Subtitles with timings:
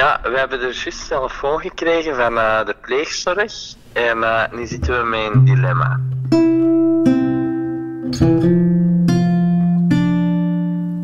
[0.00, 3.52] Ja, we hebben er juist telefoon gekregen van uh, de pleegzorg.
[3.92, 6.00] En uh, nu zitten we met een dilemma.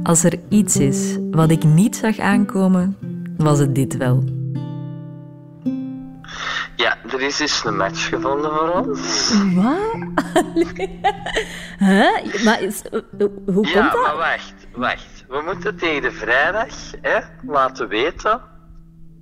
[0.02, 2.96] Als er iets is wat ik niet zag aankomen,
[3.36, 4.24] was het dit wel.
[6.76, 9.32] Ja, er is dus een match gevonden voor ons.
[9.54, 9.76] Wat?
[11.88, 12.44] huh?
[12.44, 12.82] Maar is,
[13.18, 14.02] hoe komt ja, dat?
[14.02, 15.24] maar wacht, wacht.
[15.28, 18.54] We moeten tegen de vrijdag hè, laten weten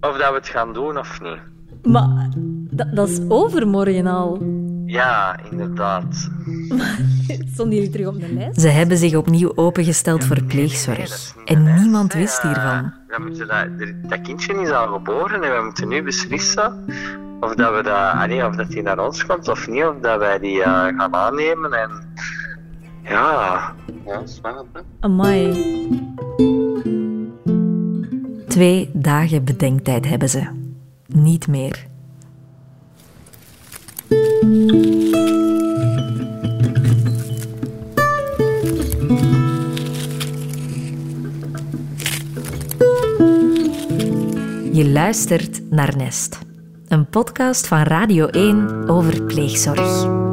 [0.09, 1.39] of dat we het gaan doen of niet.
[1.83, 2.29] Maar
[2.71, 4.43] dat, dat is overmorgen al.
[4.87, 6.31] Ja, inderdaad.
[7.55, 8.61] Stonden jullie terug op de lijst?
[8.61, 11.35] Ze hebben zich opnieuw opengesteld voor pleegzorg.
[11.45, 12.93] En niemand wist hiervan.
[13.09, 13.67] We moeten dat,
[14.11, 16.85] dat kindje is al geboren en we moeten nu beslissen
[17.41, 20.19] of dat we dat, allee, of dat die naar ons komt of niet, of dat
[20.19, 21.91] wij die uh, gaan aannemen en
[23.03, 23.75] ja,
[24.07, 24.69] ja, spannend.
[25.01, 26.54] Amai.
[28.55, 30.47] Twee dagen bedenktijd hebben ze.
[31.07, 31.87] Niet meer.
[44.73, 46.39] Je luistert naar Nest,
[46.89, 50.24] een podcast van Radio 1 over pleegzorg.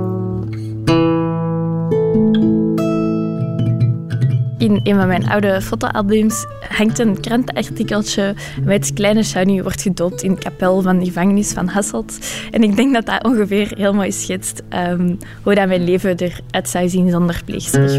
[4.62, 10.34] In een van mijn oude fotoalbums hangt een krantenartikeltje met kleine Shani wordt gedoopt in
[10.34, 12.18] de kapel van de gevangenis van Hasselt.
[12.52, 16.70] En ik denk dat dat ongeveer heel mooi schetst um, hoe dat mijn leven eruit
[16.70, 17.92] zou zien zonder pleegzorg.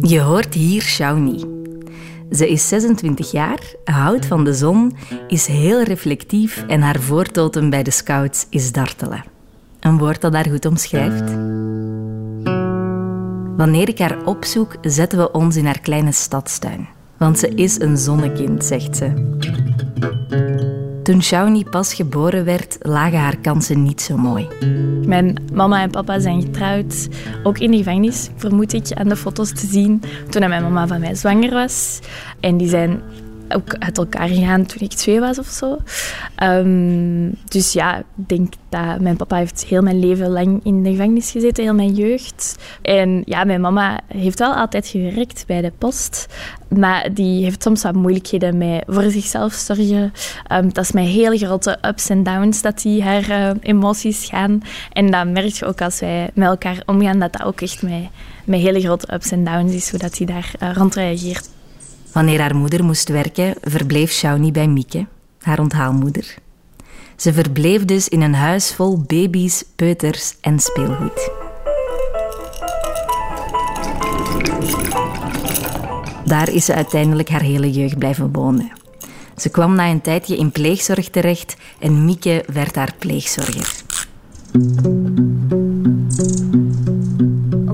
[0.00, 1.44] Je hoort hier Shauni.
[2.30, 4.96] Ze is 26 jaar, houdt van de zon,
[5.28, 9.24] is heel reflectief en haar voortotem bij de scouts is dartelen.
[9.80, 11.32] Een woord dat haar goed omschrijft.
[13.60, 16.88] Wanneer ik haar opzoek, zetten we ons in haar kleine stadstuin.
[17.16, 19.12] Want ze is een zonnekind, zegt ze.
[21.02, 24.48] Toen Shawnee pas geboren werd, lagen haar kansen niet zo mooi.
[25.06, 27.08] Mijn mama en papa zijn getrouwd,
[27.42, 31.00] ook in de gevangenis, vermoed ik, aan de foto's te zien, toen mijn mama van
[31.00, 32.00] mij zwanger was.
[32.40, 33.00] En die zijn
[33.54, 35.78] ook uit elkaar gegaan toen ik twee was of zo.
[36.42, 40.90] Um, dus ja, ik denk dat mijn papa heeft heel mijn leven lang in de
[40.90, 42.56] gevangenis gezeten, heel mijn jeugd.
[42.82, 46.26] En ja, mijn mama heeft wel altijd gewerkt bij de post,
[46.68, 50.12] maar die heeft soms wat moeilijkheden met voor zichzelf zorgen.
[50.52, 54.62] Um, dat is met hele grote ups en downs dat die haar uh, emoties gaan.
[54.92, 58.08] En dat merk je ook als wij met elkaar omgaan, dat dat ook echt met,
[58.44, 61.48] met hele grote ups en downs is, hoe dat hij daar uh, rond reageert.
[62.12, 65.06] Wanneer haar moeder moest werken, verbleef Shawnee bij Mieke,
[65.40, 66.34] haar onthaalmoeder.
[67.16, 71.30] Ze verbleef dus in een huis vol baby's, peuters en speelgoed.
[76.24, 78.72] Daar is ze uiteindelijk haar hele jeugd blijven wonen.
[79.36, 83.82] Ze kwam na een tijdje in pleegzorg terecht en Mieke werd haar pleegzorger.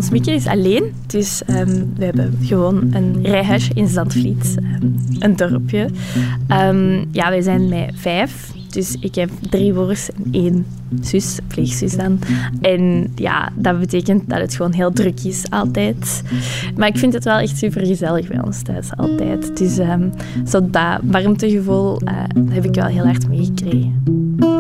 [0.07, 5.37] Ons Mieke is alleen, dus um, we hebben gewoon een rijhuisje in Zandvliet, um, een
[5.37, 5.89] dorpje.
[6.51, 10.67] Um, ja, wij zijn met vijf, dus ik heb drie broers en één
[11.01, 12.19] zus, pleegzus dan.
[12.61, 16.23] En ja, dat betekent dat het gewoon heel druk is, altijd.
[16.77, 19.57] Maar ik vind het wel echt super gezellig bij ons thuis, altijd.
[19.57, 19.75] Dus
[20.51, 22.11] zo dat warmtegevoel uh,
[22.49, 24.56] heb ik wel heel hard meegekregen.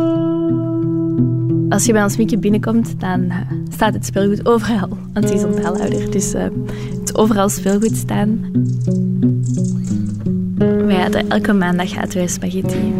[1.77, 3.37] Als je bij ons Mieke binnenkomt, dan uh,
[3.73, 4.89] staat het speelgoed overal.
[5.13, 6.43] Want hij is onthaalhouder, dus uh,
[7.01, 8.41] het overal speelgoed staan.
[10.59, 12.93] Wij hadden elke maandag aten wij spaghetti.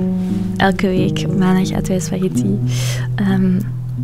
[0.57, 2.59] Elke week maandag aten wij spaghetti.
[3.21, 3.59] Um,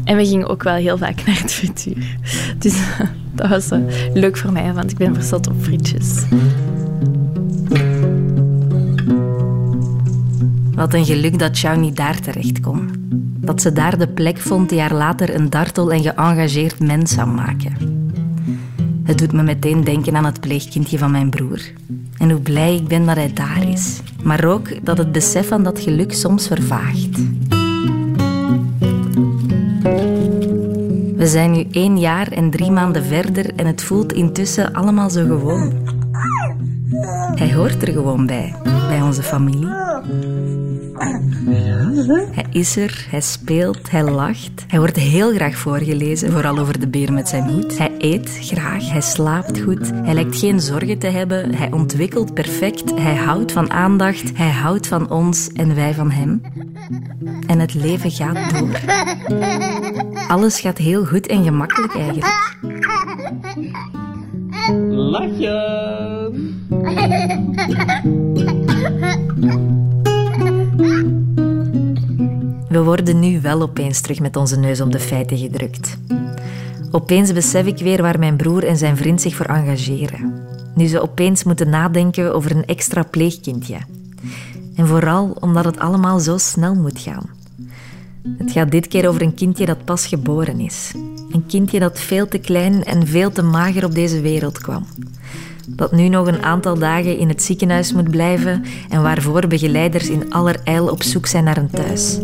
[0.05, 2.17] en we gingen ook wel heel vaak naar het frituur.
[2.59, 2.83] Dus
[3.35, 3.71] dat was
[4.15, 6.23] leuk voor mij, want ik ben verzot op frietjes.
[10.75, 13.03] Wat een geluk dat Shawnee daar terecht kon.
[13.45, 17.29] Dat ze daar de plek vond die haar later een dartel en geëngageerd mens zou
[17.29, 17.73] maken.
[19.05, 21.61] Het doet me meteen denken aan het pleegkindje van mijn broer.
[22.19, 24.01] En hoe blij ik ben dat hij daar is.
[24.23, 27.19] Maar ook dat het besef van dat geluk soms vervaagt.
[31.17, 35.27] We zijn nu één jaar en drie maanden verder en het voelt intussen allemaal zo
[35.27, 35.73] gewoon.
[37.35, 38.55] Hij hoort er gewoon bij,
[38.89, 39.69] bij onze familie.
[42.33, 44.65] Hij is er, hij speelt, hij lacht.
[44.67, 47.79] Hij wordt heel graag voorgelezen, vooral over de beer met zijn hoed.
[47.79, 49.91] Hij eet graag, hij slaapt goed.
[49.95, 52.95] Hij lijkt geen zorgen te hebben, hij ontwikkelt perfect.
[52.95, 56.43] Hij houdt van aandacht, hij houdt van ons en wij van hem.
[57.47, 58.81] En het leven gaat door.
[60.29, 62.61] Alles gaat heel goed en gemakkelijk eigenlijk.
[64.91, 65.81] Lachen!
[72.83, 75.99] we worden nu wel opeens terug met onze neus op de feiten gedrukt.
[76.91, 80.35] Opeens besef ik weer waar mijn broer en zijn vriend zich voor engageren.
[80.75, 83.77] Nu ze opeens moeten nadenken over een extra pleegkindje.
[84.75, 87.31] En vooral omdat het allemaal zo snel moet gaan.
[88.39, 90.93] Het gaat dit keer over een kindje dat pas geboren is.
[91.31, 94.87] Een kindje dat veel te klein en veel te mager op deze wereld kwam.
[95.69, 100.33] Dat nu nog een aantal dagen in het ziekenhuis moet blijven en waarvoor begeleiders in
[100.33, 102.19] allerijl op zoek zijn naar een thuis.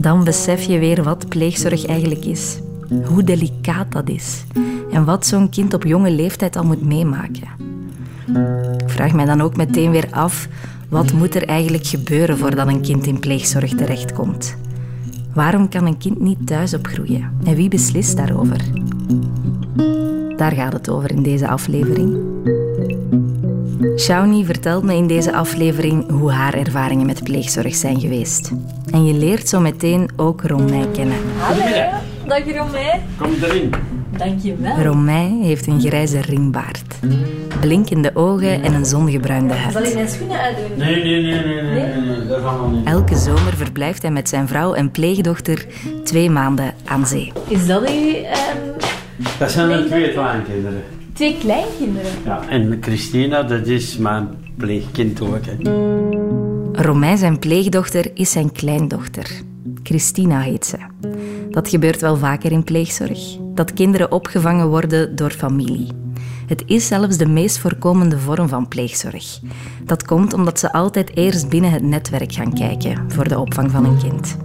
[0.00, 2.60] Dan besef je weer wat pleegzorg eigenlijk is.
[3.04, 4.44] Hoe delicaat dat is.
[4.92, 7.48] En wat zo'n kind op jonge leeftijd al moet meemaken.
[8.78, 10.48] Ik vraag mij dan ook meteen weer af
[10.88, 14.56] wat moet er eigenlijk gebeuren voordat een kind in pleegzorg terechtkomt?
[15.34, 17.32] Waarom kan een kind niet thuis opgroeien?
[17.44, 18.60] En wie beslist daarover?
[20.36, 22.18] Daar gaat het over in deze aflevering.
[24.00, 28.50] Shawnee vertelt me in deze aflevering hoe haar ervaringen met pleegzorg zijn geweest.
[28.90, 31.16] En je leert zo meteen ook Romei kennen.
[31.38, 31.90] Hallo,
[32.26, 32.90] dag Romei.
[33.18, 33.70] Kom erin.
[34.16, 34.82] Dankjewel.
[34.82, 36.98] Romei heeft een grijze ringbaard,
[37.60, 39.94] blinkende ogen en een zongebruinde Zal ik huid.
[39.94, 40.76] mijn schoenen uitdoen?
[40.76, 42.86] Nee, nee, nee, nee, nee, nee, nee, dat gaan we niet.
[42.86, 45.66] Elke zomer verblijft hij met zijn vrouw en pleegdochter
[46.04, 47.32] twee maanden aan zee.
[47.48, 48.56] Is dat uw ehm,
[49.38, 50.82] Dat zijn er twee kleinkinderen.
[51.20, 52.10] Twee kleinkinderen?
[52.24, 55.38] Ja, en Christina, dat is mijn pleegkind ook.
[55.42, 56.82] Hè.
[56.82, 59.30] Romei, zijn pleegdochter, is zijn kleindochter.
[59.82, 60.76] Christina heet ze.
[61.50, 63.18] Dat gebeurt wel vaker in pleegzorg.
[63.54, 65.88] Dat kinderen opgevangen worden door familie.
[66.46, 69.40] Het is zelfs de meest voorkomende vorm van pleegzorg.
[69.84, 73.84] Dat komt omdat ze altijd eerst binnen het netwerk gaan kijken voor de opvang van
[73.84, 74.36] een kind.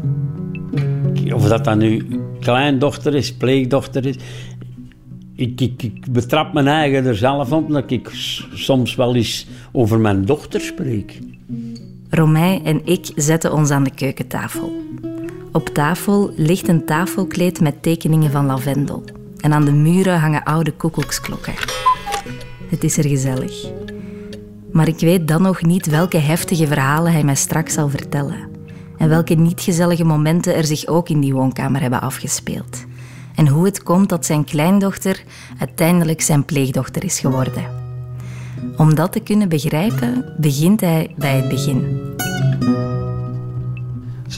[1.34, 2.08] Of dat dan nu
[2.40, 4.16] kleindochter is, pleegdochter is.
[5.36, 8.10] Ik, ik, betrap mijn eigen er zelf op dat ik
[8.54, 11.20] soms wel eens over mijn dochter spreek.
[12.10, 14.84] Romei en ik zetten ons aan de keukentafel.
[15.52, 19.04] Op tafel ligt een tafelkleed met tekeningen van lavendel.
[19.40, 21.54] En aan de muren hangen oude koekoeksklokken.
[22.70, 23.68] Het is er gezellig.
[24.72, 28.50] Maar ik weet dan nog niet welke heftige verhalen hij mij straks zal vertellen.
[28.98, 32.86] En welke niet gezellige momenten er zich ook in die woonkamer hebben afgespeeld.
[33.36, 35.24] En hoe het komt dat zijn kleindochter
[35.60, 37.64] uiteindelijk zijn pleegdochter is geworden.
[38.78, 42.14] Om dat te kunnen begrijpen, begint hij bij het begin.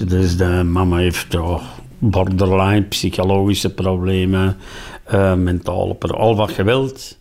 [0.08, 1.60] Dus de mama heeft ja,
[1.98, 4.58] borderline, psychologische problemen,
[5.04, 7.18] eh, mentale problemen, al wat geweld.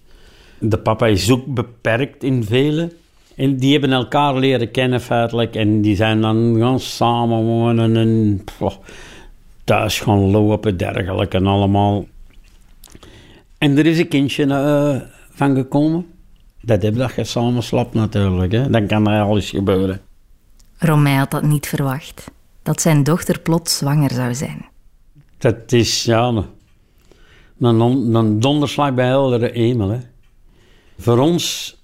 [0.59, 2.93] De papa is ook beperkt in vele.
[3.35, 5.55] En die hebben elkaar leren kennen feitelijk.
[5.55, 8.45] En die zijn dan gaan samenwonen en
[9.67, 12.07] thuis gaan lopen, dergelijke en allemaal.
[13.59, 16.07] En er is een kindje eh, van gekomen.
[16.63, 18.53] Dat heb dat je samen slaapt natuurlijk.
[18.53, 18.71] Hè.
[18.71, 20.01] Dan kan er alles gebeuren.
[20.79, 22.31] Romei had dat niet verwacht.
[22.63, 24.67] Dat zijn dochter plots zwanger zou zijn.
[25.39, 26.27] Dat is ja,
[27.59, 29.89] een, een, een donderslag bij heldere hemel.
[29.89, 29.99] Hè.
[30.99, 31.77] Voor ons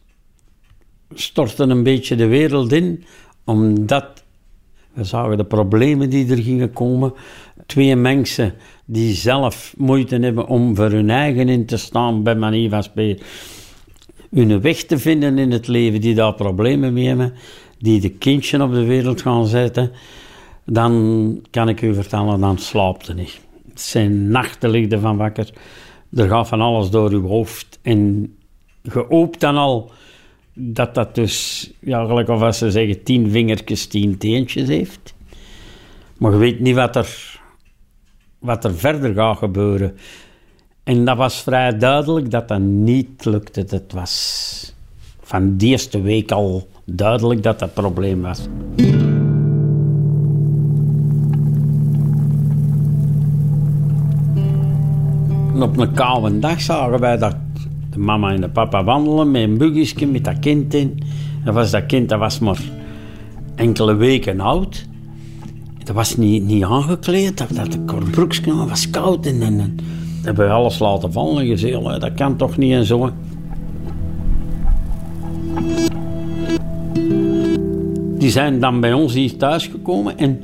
[1.14, 3.04] stortte een beetje de wereld in,
[3.44, 4.22] omdat
[4.92, 7.12] we zagen de problemen die er gingen komen.
[7.66, 8.54] Twee mensen
[8.84, 13.24] die zelf moeite hebben om voor hun eigen in te staan, bij manier van spreken.
[14.30, 17.34] Hun weg te vinden in het leven, die daar problemen mee hebben,
[17.78, 19.92] die de kindje op de wereld gaan zetten
[20.64, 23.40] dan kan ik u vertellen, dan slaapt u niet.
[23.68, 25.50] Het zijn nachten ligt er van wakker.
[26.14, 27.78] Er gaat van alles door uw hoofd.
[27.82, 28.32] En
[28.82, 29.90] je hoopt dan al
[30.54, 35.14] dat dat dus, ja, gelijk of als ze zeggen, tien vingertjes, tien teentjes heeft.
[36.18, 37.31] Maar je weet niet wat er,
[38.42, 39.96] wat er verder gaat gebeuren.
[40.84, 43.64] En dat was vrij duidelijk dat dat niet lukte.
[43.68, 44.74] Het was
[45.20, 48.48] van die eerste week al duidelijk dat dat probleem was.
[55.54, 57.36] En op een koude dag zagen wij dat
[57.90, 60.98] de mama en de papa wandelen met een buggyske met dat kind in.
[61.44, 62.60] Dat was dat kind, dat was maar
[63.54, 64.86] enkele weken oud.
[65.84, 69.26] Dat was niet, niet aangekleed, dat, dat kort was koud.
[69.26, 69.76] En, en, en
[70.22, 73.10] hebben we alles laten vallen en gezegd, "Allee, dat kan toch niet en zo.
[78.18, 80.40] Die zijn dan bij ons hier thuisgekomen en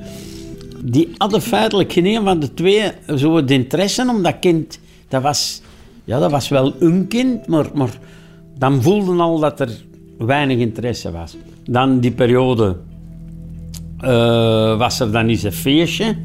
[0.85, 4.79] die hadden feitelijk geen een van de twee zo het interesse om dat kind.
[5.09, 5.63] Dat was,
[6.05, 7.99] ja, dat was wel een kind, maar, maar
[8.59, 9.85] dan voelden al dat er
[10.19, 11.37] weinig interesse was.
[11.65, 12.77] Dan die periode
[14.01, 16.17] eh, was er dan eens een feestje.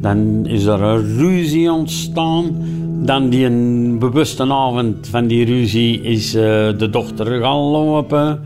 [0.00, 2.56] Dan is er een ruzie ontstaan.
[3.04, 6.42] Dan die een bewuste avond van die ruzie is eh,
[6.78, 8.40] de dochter gaan lopen.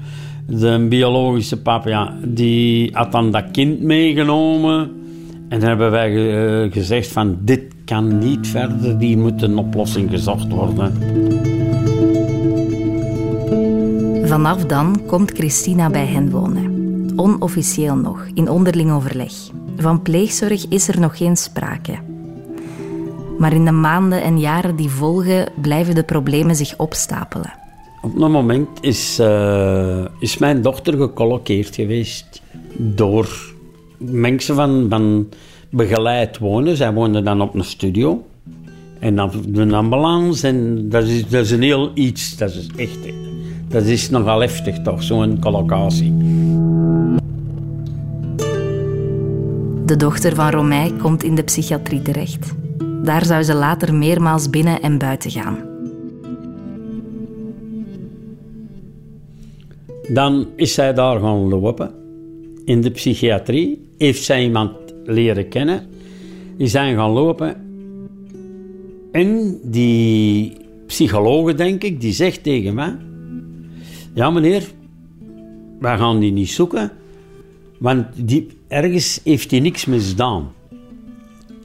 [0.46, 4.90] De biologische papa, ja, die had dan dat kind meegenomen.
[5.48, 10.10] En dan hebben wij eh, gezegd van, dit kan niet verder, die moet een oplossing
[10.10, 10.92] gezocht worden.
[14.24, 16.69] Vanaf dan komt Christina bij hen wonen.
[17.20, 19.32] Onofficieel nog, in onderling overleg.
[19.76, 21.98] Van pleegzorg is er nog geen sprake.
[23.38, 27.52] Maar in de maanden en jaren die volgen blijven de problemen zich opstapelen.
[28.02, 32.42] Op een moment is, uh, is mijn dochter gecolloqueerd geweest
[32.76, 33.54] door
[33.98, 35.28] mensen van, van
[35.70, 36.76] begeleid wonen.
[36.76, 38.24] Zij woonden dan op een studio.
[38.98, 42.36] En dan de ambulance, en dat is, dat is een heel iets.
[42.36, 42.98] Dat is echt...
[43.68, 46.14] Dat is nogal heftig toch, zo'n collocatie.
[49.90, 52.52] De dochter van Romein komt in de psychiatrie terecht.
[53.02, 55.58] Daar zou ze later meermaals binnen en buiten gaan.
[60.08, 61.94] Dan is zij daar gaan lopen.
[62.64, 64.72] In de psychiatrie heeft zij iemand
[65.04, 65.86] leren kennen.
[66.56, 67.56] Die zijn gaan lopen.
[69.12, 70.52] En die
[70.86, 72.96] psycholoog, denk ik, die zegt tegen mij...
[74.14, 74.70] Ja, meneer,
[75.80, 76.92] wij gaan die niet zoeken.
[77.80, 80.52] Want die, ergens heeft hij niks misdaan.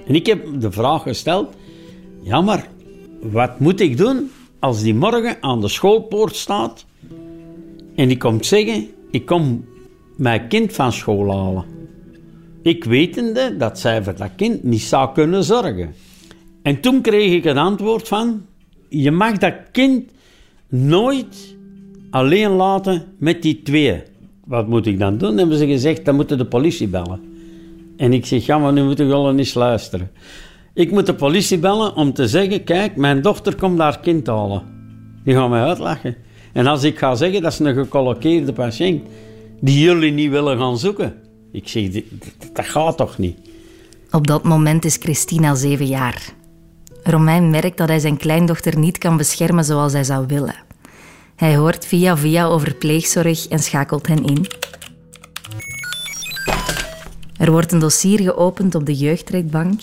[0.07, 1.55] En ik heb de vraag gesteld:
[2.21, 2.67] ja, maar
[3.21, 6.85] wat moet ik doen als die morgen aan de schoolpoort staat
[7.95, 9.65] en die komt zeggen: ik kom
[10.17, 11.65] mijn kind van school halen?
[12.61, 15.93] Ik wetende dat zij voor dat kind niet zou kunnen zorgen.
[16.61, 18.45] En toen kreeg ik het antwoord van:
[18.89, 20.11] je mag dat kind
[20.69, 21.55] nooit
[22.09, 24.03] alleen laten met die twee.
[24.45, 25.37] Wat moet ik dan doen?
[25.37, 27.33] Hebben ze gezegd: dan moeten de politie bellen.
[27.97, 30.11] En ik zeg, ja, maar nu moet ik wel eens luisteren.
[30.73, 34.63] Ik moet de politie bellen om te zeggen, kijk, mijn dochter komt haar kind halen.
[35.23, 36.15] Die gaan mij uitlachen.
[36.53, 39.01] En als ik ga zeggen, dat is een gecolloqueerde patiënt
[39.61, 41.13] die jullie niet willen gaan zoeken.
[41.51, 41.89] Ik zeg,
[42.53, 43.37] dat gaat toch niet?
[44.11, 46.33] Op dat moment is Christina zeven jaar.
[47.03, 50.64] Romein merkt dat hij zijn kleindochter niet kan beschermen zoals hij zou willen.
[51.35, 54.45] Hij hoort via via over pleegzorg en schakelt hen in.
[57.37, 59.81] Er wordt een dossier geopend op de jeugdrechtbank.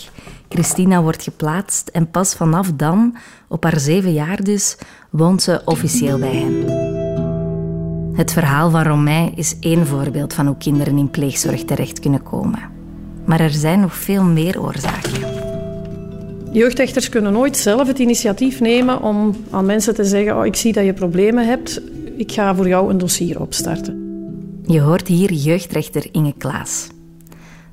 [0.49, 3.17] Christina wordt geplaatst en pas vanaf dan,
[3.47, 4.77] op haar zeven jaar dus,
[5.09, 6.71] woont ze officieel bij hen.
[8.15, 12.59] Het verhaal van Romein is één voorbeeld van hoe kinderen in pleegzorg terecht kunnen komen.
[13.25, 15.32] Maar er zijn nog veel meer oorzaken.
[16.53, 20.73] Jeugdrechters kunnen nooit zelf het initiatief nemen om aan mensen te zeggen: oh, Ik zie
[20.73, 21.81] dat je problemen hebt,
[22.17, 24.01] ik ga voor jou een dossier opstarten.
[24.65, 26.87] Je hoort hier jeugdrechter Inge Klaas.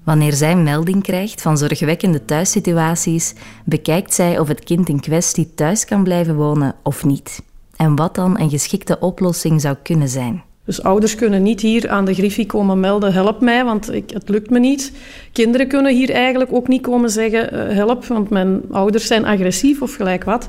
[0.04, 3.34] Wanneer zij melding krijgt van zorgwekkende thuissituaties,
[3.64, 7.42] bekijkt zij of het kind in kwestie thuis kan blijven wonen of niet.
[7.76, 10.42] En wat dan een geschikte oplossing zou kunnen zijn.
[10.70, 14.28] Dus ouders kunnen niet hier aan de griffie komen melden, help mij, want ik, het
[14.28, 14.92] lukt me niet.
[15.32, 19.82] Kinderen kunnen hier eigenlijk ook niet komen zeggen, uh, help, want mijn ouders zijn agressief
[19.82, 20.48] of gelijk wat.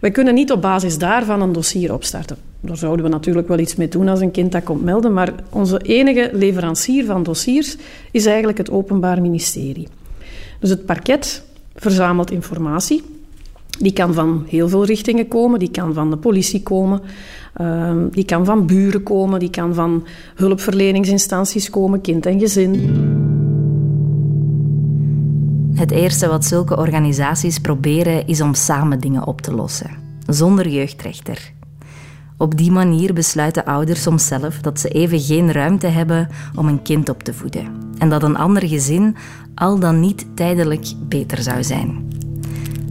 [0.00, 2.36] Wij kunnen niet op basis daarvan een dossier opstarten.
[2.60, 5.32] Daar zouden we natuurlijk wel iets mee doen als een kind dat komt melden, maar
[5.50, 7.76] onze enige leverancier van dossiers
[8.10, 9.88] is eigenlijk het Openbaar Ministerie.
[10.60, 11.44] Dus het parket
[11.74, 13.02] verzamelt informatie.
[13.78, 17.00] Die kan van heel veel richtingen komen, die kan van de politie komen,
[17.58, 22.74] ehm, die kan van buren komen, die kan van hulpverleningsinstanties komen, kind en gezin.
[25.74, 29.90] Het eerste wat zulke organisaties proberen is om samen dingen op te lossen,
[30.26, 31.52] zonder jeugdrechter.
[32.36, 36.82] Op die manier besluiten ouders soms zelf dat ze even geen ruimte hebben om een
[36.82, 37.66] kind op te voeden
[37.98, 39.16] en dat een ander gezin
[39.54, 42.08] al dan niet tijdelijk beter zou zijn.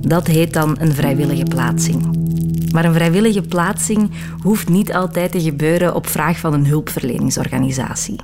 [0.02, 2.27] Dat heet dan een vrijwillige plaatsing.
[2.78, 4.10] Maar een vrijwillige plaatsing
[4.42, 8.16] hoeft niet altijd te gebeuren op vraag van een hulpverleningsorganisatie.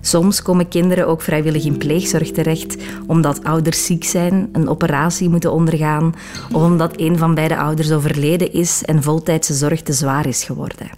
[0.00, 2.76] Soms komen kinderen ook vrijwillig in pleegzorg terecht
[3.06, 6.14] omdat ouders ziek zijn, een operatie moeten ondergaan
[6.52, 10.90] of omdat een van beide ouders overleden is en voltijdse zorg te zwaar is geworden.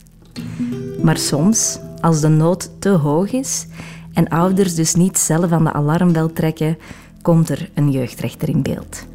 [1.02, 3.66] Maar soms, als de nood te hoog is
[4.12, 6.78] en ouders dus niet zelf aan de alarmbel trekken,
[7.22, 9.06] komt er een jeugdrechter in beeld.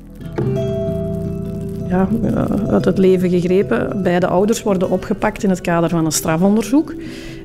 [1.93, 2.07] Ja,
[2.69, 4.03] uit het leven gegrepen.
[4.03, 6.93] Beide ouders worden opgepakt in het kader van een strafonderzoek.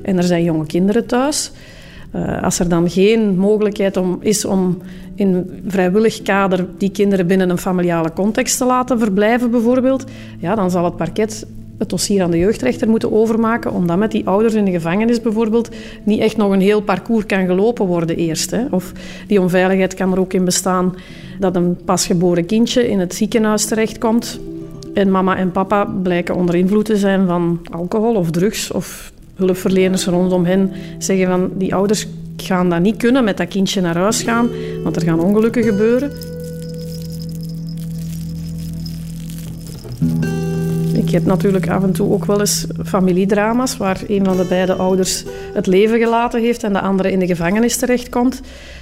[0.03, 1.51] En er zijn jonge kinderen thuis.
[2.15, 4.77] Uh, als er dan geen mogelijkheid om, is om
[5.15, 10.05] in vrijwillig kader die kinderen binnen een familiale context te laten verblijven, bijvoorbeeld,
[10.39, 11.47] ja, dan zal het parket
[11.79, 15.69] het dossier aan de jeugdrechter moeten overmaken, omdat met die ouders in de gevangenis bijvoorbeeld
[16.03, 18.51] niet echt nog een heel parcours kan gelopen worden eerst.
[18.51, 18.65] Hè.
[18.71, 18.91] Of
[19.27, 20.95] die onveiligheid kan er ook in bestaan
[21.39, 24.39] dat een pasgeboren kindje in het ziekenhuis terechtkomt
[24.93, 30.05] en mama en papa blijken onder invloed te zijn van alcohol of drugs of hulpverleners
[30.05, 32.07] rondom hen zeggen van die ouders
[32.37, 34.49] gaan dat niet kunnen met dat kindje naar huis gaan,
[34.83, 36.11] want er gaan ongelukken gebeuren.
[41.09, 44.73] Ik heb natuurlijk af en toe ook wel eens familiedrama's waar een van de beide
[44.73, 45.23] ouders
[45.53, 48.41] het leven gelaten heeft en de andere in de gevangenis terechtkomt.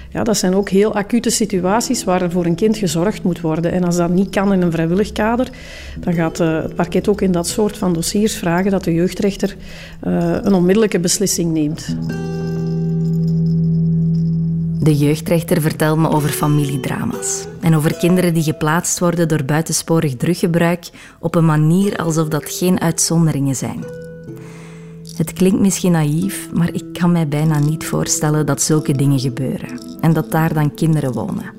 [0.10, 3.72] Ja, dat zijn ook heel acute situaties waar er voor een kind gezorgd moet worden.
[3.72, 5.50] En als dat niet kan in een vrijwillig kader,
[6.00, 9.55] dan gaat eh, het parket ook in dat soort van dossiers vragen dat de jeugdrechter
[10.07, 11.98] uh, een onmiddellijke beslissing neemt.
[14.88, 20.89] De jeugdrechter vertelt me over familiedrama's en over kinderen die geplaatst worden door buitensporig druggebruik
[21.20, 23.84] op een manier alsof dat geen uitzonderingen zijn.
[25.17, 29.82] Het klinkt misschien naïef, maar ik kan mij bijna niet voorstellen dat zulke dingen gebeuren
[30.01, 31.51] en dat daar dan kinderen wonen.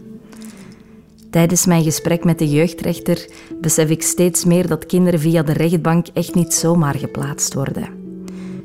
[1.30, 3.28] Tijdens mijn gesprek met de jeugdrechter
[3.60, 7.88] besef ik steeds meer dat kinderen via de rechtbank echt niet zomaar geplaatst worden.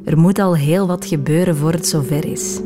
[0.06, 2.60] Er moet al heel wat gebeuren voor het zover is.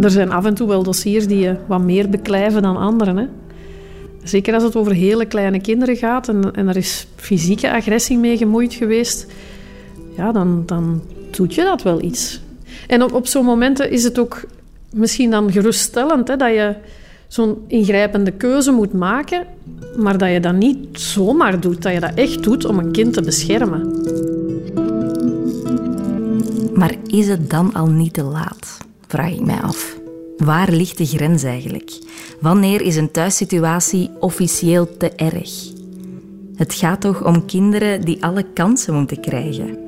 [0.00, 3.16] Er zijn af en toe wel dossiers die je wat meer beklijven dan anderen.
[3.16, 3.26] Hè?
[4.22, 8.36] Zeker als het over hele kleine kinderen gaat en, en er is fysieke agressie mee
[8.36, 9.26] gemoeid geweest,
[10.16, 12.40] ja, dan, dan doet je dat wel iets.
[12.86, 14.44] En op, op zo'n momenten is het ook
[14.92, 16.74] misschien dan geruststellend hè, dat je
[17.28, 19.46] zo'n ingrijpende keuze moet maken,
[19.96, 23.12] maar dat je dat niet zomaar doet, dat je dat echt doet om een kind
[23.12, 24.02] te beschermen.
[26.74, 28.88] Maar is het dan al niet te laat?
[29.10, 29.96] Vraag ik mij af.
[30.36, 31.98] Waar ligt de grens eigenlijk?
[32.40, 35.50] Wanneer is een thuissituatie officieel te erg?
[36.56, 39.78] Het gaat toch om kinderen die alle kansen moeten krijgen,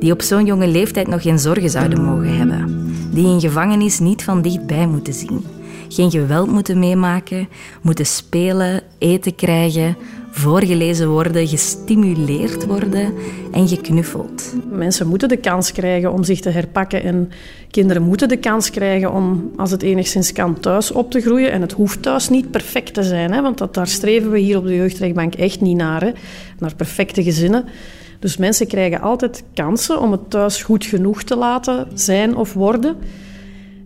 [0.00, 4.24] die op zo'n jonge leeftijd nog geen zorgen zouden mogen hebben, die in gevangenis niet
[4.24, 5.44] van dichtbij moeten zien,
[5.88, 7.48] geen geweld moeten meemaken,
[7.82, 9.96] moeten spelen, eten krijgen,
[10.38, 13.14] voorgelezen worden, gestimuleerd worden
[13.52, 14.54] en geknuffeld.
[14.70, 17.30] Mensen moeten de kans krijgen om zich te herpakken en
[17.70, 21.52] kinderen moeten de kans krijgen om, als het enigszins kan, thuis op te groeien.
[21.52, 24.58] En het hoeft thuis niet perfect te zijn, hè, want dat, daar streven we hier
[24.58, 26.10] op de jeugdrechtbank echt niet naar, hè,
[26.58, 27.64] naar perfecte gezinnen.
[28.18, 32.96] Dus mensen krijgen altijd kansen om het thuis goed genoeg te laten zijn of worden.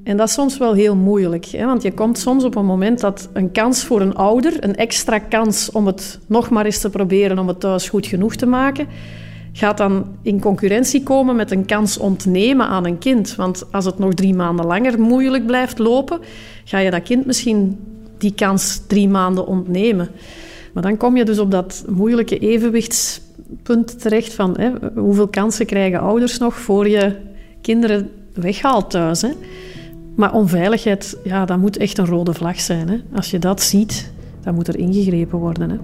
[0.04, 1.64] En dat is soms wel heel moeilijk, hè?
[1.64, 5.18] want je komt soms op een moment dat een kans voor een ouder, een extra
[5.18, 8.86] kans om het nog maar eens te proberen om het thuis goed genoeg te maken,
[9.52, 13.34] gaat dan in concurrentie komen met een kans ontnemen aan een kind.
[13.34, 16.20] Want als het nog drie maanden langer moeilijk blijft lopen,
[16.64, 17.78] ga je dat kind misschien
[18.18, 20.08] die kans drie maanden ontnemen.
[20.72, 26.00] Maar dan kom je dus op dat moeilijke evenwichtspunt terecht van hè, hoeveel kansen krijgen
[26.00, 27.16] ouders nog voor je
[27.60, 29.22] kinderen weghaalt thuis.
[29.22, 29.30] Hè?
[30.14, 32.88] Maar onveiligheid, ja, dat moet echt een rode vlag zijn.
[32.88, 33.00] Hè.
[33.14, 35.70] Als je dat ziet, dan moet er ingegrepen worden.
[35.70, 35.78] Hè.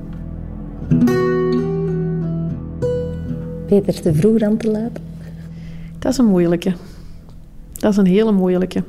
[3.68, 4.98] Beter te vroeg dan te laat?
[5.98, 6.72] Dat is een moeilijke.
[7.72, 8.82] Dat is een hele moeilijke.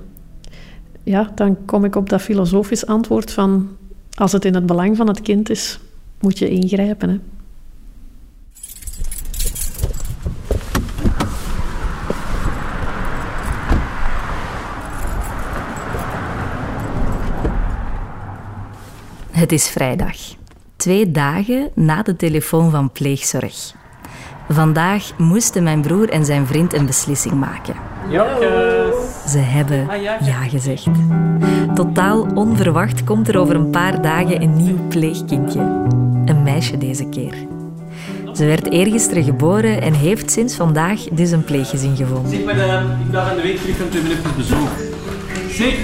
[1.03, 3.67] Ja, dan kom ik op dat filosofisch antwoord van...
[4.13, 5.79] Als het in het belang van het kind is,
[6.19, 7.09] moet je ingrijpen.
[7.09, 7.19] Hè.
[19.39, 20.15] Het is vrijdag.
[20.75, 23.73] Twee dagen na de telefoon van pleegzorg.
[24.49, 27.75] Vandaag moesten mijn broer en zijn vriend een beslissing maken.
[29.27, 30.87] Ze hebben ah, ja gezegd.
[31.75, 35.59] Totaal onverwacht komt er over een paar dagen een nieuw pleegkindje.
[36.25, 37.33] Een meisje deze keer.
[38.33, 42.31] Ze werd eergisteren geboren en heeft sinds vandaag dus een pleeggezin gevonden.
[42.31, 42.63] Zeg, maar, uh,
[43.07, 44.88] ik ga van de week terug van twee minuten bezoek.
[45.49, 45.77] Zeg,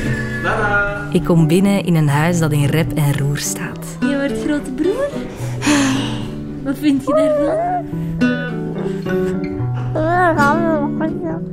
[1.12, 3.97] ik kom binnen in een huis dat in rep en roer staat.
[3.99, 5.10] Je wordt grote broer?
[6.63, 7.86] Wat vind je daarvan?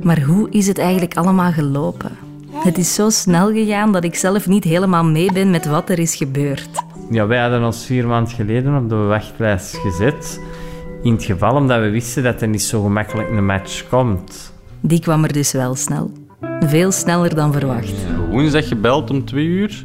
[0.03, 2.11] Maar hoe is het eigenlijk allemaal gelopen?
[2.51, 5.99] Het is zo snel gegaan dat ik zelf niet helemaal mee ben met wat er
[5.99, 6.69] is gebeurd.
[7.09, 10.39] Ja, wij hadden ons vier maanden geleden op de wachtlijst gezet.
[11.03, 14.53] In het geval omdat we wisten dat er niet zo gemakkelijk een match komt.
[14.79, 16.11] Die kwam er dus wel snel.
[16.67, 17.93] Veel sneller dan verwacht.
[18.29, 19.83] Woensdag gebeld om twee uur.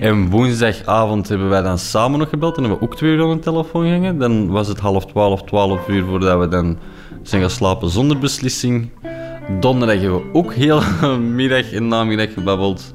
[0.00, 3.36] En woensdagavond hebben wij dan samen nog gebeld en hebben we ook twee uur aan
[3.36, 4.18] de telefoon gehangen.
[4.18, 6.78] Dan was het half twaalf, twaalf uur voordat we dan
[7.22, 8.90] zijn gaan slapen zonder beslissing.
[9.60, 10.80] Donderdag hebben we ook heel
[11.18, 12.94] middag en namiddag gebabbeld.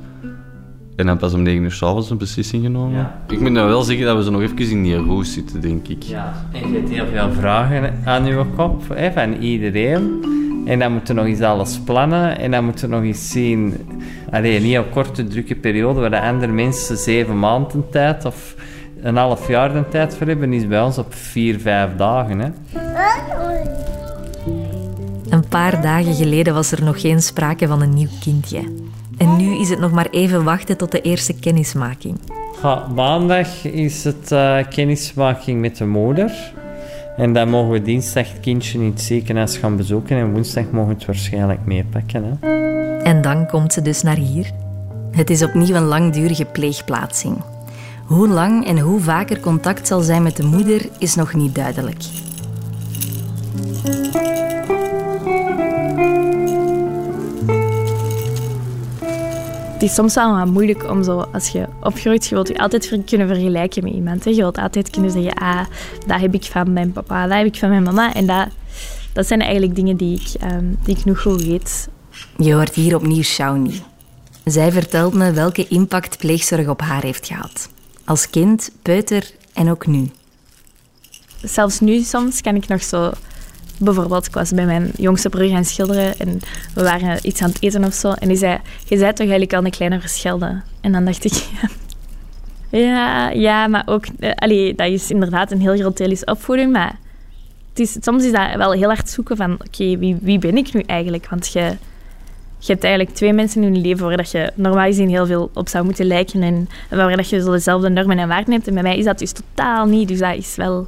[0.95, 3.11] En dan pas om 9 uur s'avonds een beslissing genomen.
[3.29, 5.87] Ik moet nou wel zeggen dat we zo nog even in die roos zitten, denk
[5.87, 6.03] ik.
[6.03, 10.35] Ja, en je hebt heel veel vragen aan je kop hè, van iedereen.
[10.67, 12.39] En dan moeten we nog eens alles plannen.
[12.39, 13.75] En dan moeten we nog eens zien...
[14.31, 18.55] Alleen niet op korte, drukke periode, waar de andere mensen zeven maanden tijd of
[19.01, 22.39] een half jaar de tijd voor hebben, is bij ons op vier, vijf dagen.
[22.39, 22.49] Hè.
[25.29, 28.59] Een paar dagen geleden was er nog geen sprake van een nieuw kindje.
[29.17, 32.19] En nu is het nog maar even wachten tot de eerste kennismaking.
[32.63, 36.31] Ja, maandag is het uh, kennismaking met de moeder.
[37.17, 40.17] En dan mogen we dinsdag het kindje in het ziekenhuis gaan bezoeken.
[40.17, 42.23] En woensdag mogen we het waarschijnlijk meepakken.
[42.23, 42.55] Hè?
[43.03, 44.51] En dan komt ze dus naar hier.
[45.11, 47.37] Het is opnieuw een langdurige pleegplaatsing.
[48.05, 52.03] Hoe lang en hoe vaker contact zal zijn met de moeder is nog niet duidelijk.
[59.87, 63.27] Is soms wel wat moeilijk om zo, als je opgroeit, je wilt je altijd kunnen
[63.27, 64.23] vergelijken met iemand.
[64.23, 64.29] Hè.
[64.29, 65.65] Je wilt altijd kunnen zeggen, ah,
[66.07, 68.13] dat heb ik van mijn papa, dat heb ik van mijn mama.
[68.13, 68.47] En dat,
[69.13, 71.87] dat zijn eigenlijk dingen die ik, um, die ik nog goed weet.
[72.37, 73.81] Je hoort hier opnieuw Shawnee.
[74.45, 77.69] Zij vertelt me welke impact pleegzorg op haar heeft gehad.
[78.05, 80.11] Als kind, peuter en ook nu.
[81.43, 83.11] Zelfs nu soms kan ik nog zo
[83.79, 86.39] bijvoorbeeld, ik was bij mijn jongste broer gaan schilderen en
[86.73, 88.11] we waren iets aan het eten of zo.
[88.11, 90.61] En die zei, je zei toch eigenlijk al een kleine verschilde?
[90.81, 91.33] En dan dacht ik,
[92.85, 96.95] ja, ja maar ook, uh, dat is inderdaad een heel groot deel is opvoeding, maar
[97.69, 100.73] het is, soms is dat wel heel hard zoeken van, oké, wie, wie ben ik
[100.73, 101.29] nu eigenlijk?
[101.29, 101.75] Want je,
[102.59, 105.67] je hebt eigenlijk twee mensen in je leven waar je normaal gezien heel veel op
[105.67, 108.67] zou moeten lijken en waar dat je zo dezelfde normen en waarden hebt.
[108.67, 110.87] En bij mij is dat dus totaal niet, dus dat is wel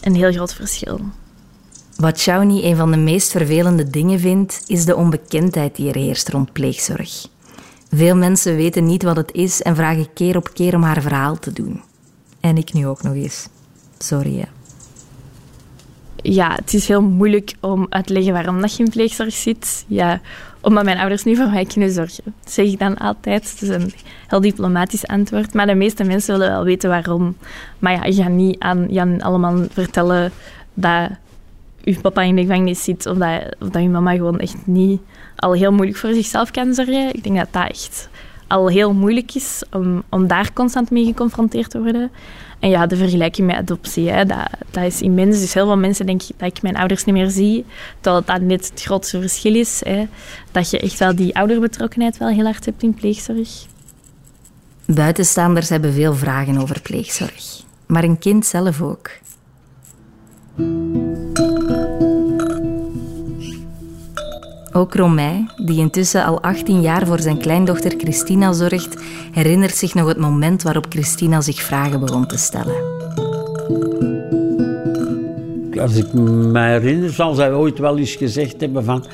[0.00, 1.00] een heel groot verschil.
[1.98, 6.28] Wat Shawnee een van de meest vervelende dingen vindt, is de onbekendheid die er heerst
[6.28, 7.26] rond pleegzorg.
[7.90, 11.38] Veel mensen weten niet wat het is en vragen keer op keer om haar verhaal
[11.38, 11.82] te doen.
[12.40, 13.48] En ik nu ook nog eens.
[13.98, 14.48] Sorry.
[16.16, 19.84] Ja, het is heel moeilijk om uit te leggen waarom dat je in pleegzorg zit.
[19.88, 20.20] Ja,
[20.60, 22.24] omdat mijn ouders niet voor mij kunnen zorgen.
[22.24, 23.50] Dat zeg ik dan altijd.
[23.50, 23.92] Het is een
[24.28, 25.54] heel diplomatisch antwoord.
[25.54, 27.36] Maar de meeste mensen willen wel weten waarom.
[27.78, 30.32] Maar ja, je gaat niet aan Jan allemaal vertellen
[30.74, 31.10] dat
[31.80, 35.00] je papa in de gevangenis zit of dat, of dat je mama gewoon echt niet
[35.36, 37.14] al heel moeilijk voor zichzelf kan zorgen.
[37.14, 38.08] Ik denk dat dat echt
[38.46, 42.10] al heel moeilijk is om, om daar constant mee geconfronteerd te worden.
[42.58, 45.40] En ja, de vergelijking met adoptie, hè, dat, dat is immens.
[45.40, 47.64] Dus heel veel mensen denken dat ik mijn ouders niet meer zie.
[48.00, 49.80] Terwijl dat net het grootste verschil is.
[49.84, 50.06] Hè,
[50.50, 53.66] dat je echt wel die ouderbetrokkenheid wel heel hard hebt in pleegzorg.
[54.86, 57.62] Buitenstaanders hebben veel vragen over pleegzorg.
[57.86, 59.10] Maar een kind zelf ook.
[64.72, 70.08] Ook Romei, die intussen al 18 jaar voor zijn kleindochter Christina zorgt, herinnert zich nog
[70.08, 72.96] het moment waarop Christina zich vragen begon te stellen.
[75.80, 79.04] Als ik me herinner, zal zij ooit wel eens gezegd hebben van...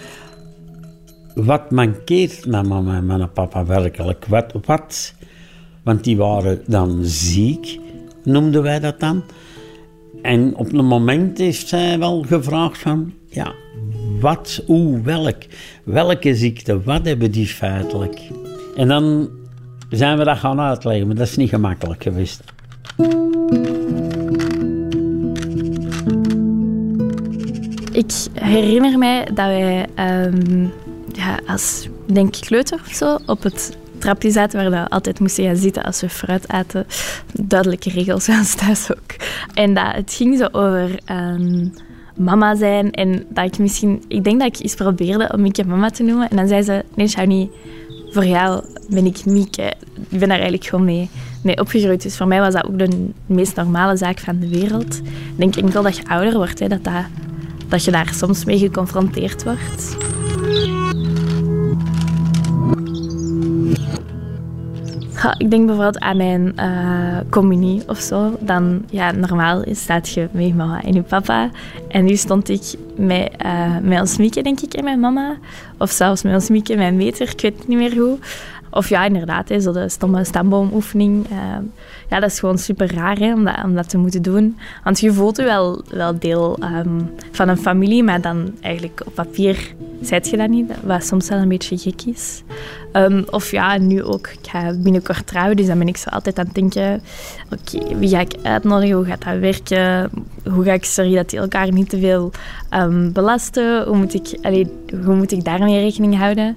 [1.34, 4.26] Wat mankeert mijn mama en mijn papa werkelijk?
[4.26, 5.14] Wat, wat?
[5.82, 7.78] Want die waren dan ziek,
[8.24, 9.22] noemden wij dat dan.
[10.24, 13.12] En op een moment heeft zij wel gevraagd van...
[13.28, 13.52] Ja,
[14.20, 15.36] wat, hoe, welk?
[15.82, 18.20] Welke ziekte, wat hebben die feitelijk?
[18.76, 19.28] En dan
[19.90, 22.42] zijn we dat gaan uitleggen, maar dat is niet gemakkelijk geweest.
[27.92, 30.72] Ik herinner mij dat wij um,
[31.12, 35.44] ja, als, denk ik, kleuter of zo, op het trapje zaten waar we altijd moesten
[35.44, 36.86] gaan zitten als we fruit aten.
[37.32, 39.14] Duidelijke regels was thuis ook.
[39.54, 40.90] En dat, het ging zo over...
[41.10, 41.72] Um,
[42.16, 42.90] mama zijn.
[42.90, 44.04] En dat ik misschien...
[44.08, 46.30] Ik denk dat ik eens probeerde om Mieke mama te noemen.
[46.30, 47.50] En dan zei ze, nee Shani,
[48.10, 49.72] voor jou ben ik Mieke.
[50.10, 51.08] Ik ben daar eigenlijk gewoon mee,
[51.42, 52.02] mee opgegroeid.
[52.02, 55.00] Dus voor mij was dat ook de meest normale zaak van de wereld.
[55.36, 56.80] Ik denk dat je ouder wordt, hè, dat,
[57.68, 59.96] dat je daar soms mee geconfronteerd wordt.
[65.38, 68.36] Ik denk bijvoorbeeld aan mijn uh, communie of zo.
[68.40, 71.50] Dan, ja, normaal staat je met mama en je papa.
[71.88, 75.36] En nu stond ik met, uh, met ons Mieke, denk ik, en mijn mama.
[75.78, 78.18] Of zelfs met ons Mieke mijn meter, ik weet het niet meer hoe.
[78.74, 81.26] Of ja, inderdaad, hè, zo de stomme stamboomoefening.
[81.30, 81.38] Uh,
[82.08, 84.58] ja, dat is gewoon super raar hè, om, dat, te moeten doen.
[84.84, 89.14] Want je voelt je wel, wel deel um, van een familie, maar dan eigenlijk op
[89.14, 90.72] papier zijt je dat niet.
[90.82, 92.42] Wat soms wel een beetje gek is.
[92.92, 94.26] Um, of ja, nu ook.
[94.26, 97.02] Ik ga binnenkort trouwen, dus dan ben ik zo altijd aan het denken...
[97.50, 98.96] Oké, wie ga ik uitnodigen?
[98.96, 100.10] Hoe gaat dat werken?
[100.52, 102.30] Hoe ga ik zorgen dat die elkaar niet te veel
[103.12, 103.84] belasten?
[103.86, 104.38] Hoe moet, ik,
[105.04, 106.56] hoe moet ik daarmee rekening houden?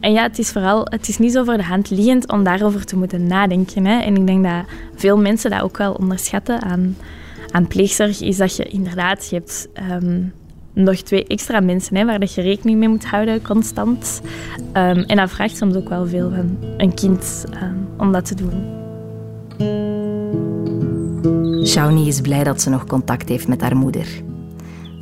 [0.00, 2.84] En ja, het is vooral, het is niet zo voor de hand liggend om daarover
[2.84, 3.86] te moeten nadenken.
[3.86, 4.00] Hè.
[4.00, 6.96] En ik denk dat veel mensen dat ook wel onderschatten aan,
[7.50, 10.32] aan pleegzorg, is dat je inderdaad, je hebt um,
[10.72, 14.20] nog twee extra mensen hè, waar dat je rekening mee moet houden, constant.
[14.58, 18.34] Um, en dat vraagt soms ook wel veel van een kind um, om dat te
[18.34, 18.74] doen.
[21.66, 24.06] Shawnee is blij dat ze nog contact heeft met haar moeder.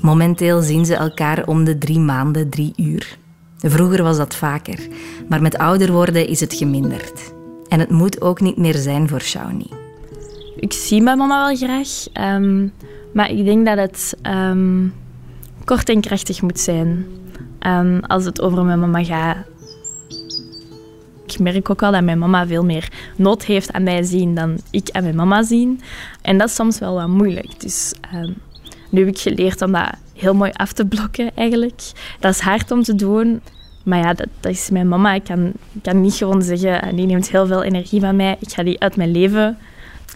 [0.01, 3.19] Momenteel zien ze elkaar om de drie maanden, drie uur.
[3.70, 4.79] Vroeger was dat vaker,
[5.29, 7.35] maar met ouder worden is het geminderd.
[7.68, 9.70] En het moet ook niet meer zijn voor Shawnee.
[10.57, 12.68] Ik zie mijn mama wel graag, ehm,
[13.12, 14.87] maar ik denk dat het ehm,
[15.64, 17.07] kort en krachtig moet zijn
[17.59, 19.37] ehm, als het over mijn mama gaat.
[21.27, 24.59] Ik merk ook wel dat mijn mama veel meer nood heeft aan mij zien dan
[24.70, 25.81] ik aan mijn mama zien.
[26.22, 27.61] En dat is soms wel wat moeilijk.
[27.61, 27.94] Dus
[28.90, 31.81] nu heb ik geleerd om dat heel mooi af te blokken eigenlijk.
[32.20, 33.40] Dat is hard om te doen,
[33.85, 35.14] maar ja, dat, dat, is mijn mama.
[35.14, 38.37] Ik kan, kan niet gewoon zeggen, ah, die neemt heel veel energie van mij.
[38.40, 39.59] Ik ga die uit mijn leven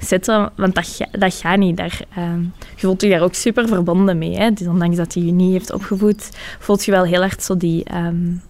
[0.01, 1.77] zetten, want dat, dat gaat niet.
[1.77, 2.25] Daar, uh,
[2.77, 4.37] je voelt je daar ook super verbonden mee.
[4.37, 4.51] Hè?
[4.51, 7.95] Dus ondanks dat hij je niet heeft opgevoed, voelt je wel heel hard zo die...
[7.95, 8.43] Um,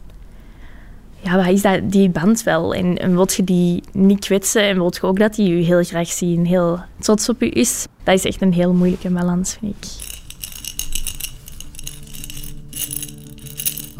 [1.20, 2.74] ja, wat is dat, die band wel?
[2.74, 5.82] En, en wilt je die niet kwetsen en wilt je ook dat hij je heel
[5.82, 7.86] graag ziet en heel trots op je is?
[8.02, 10.07] Dat is echt een heel moeilijke balans, vind ik.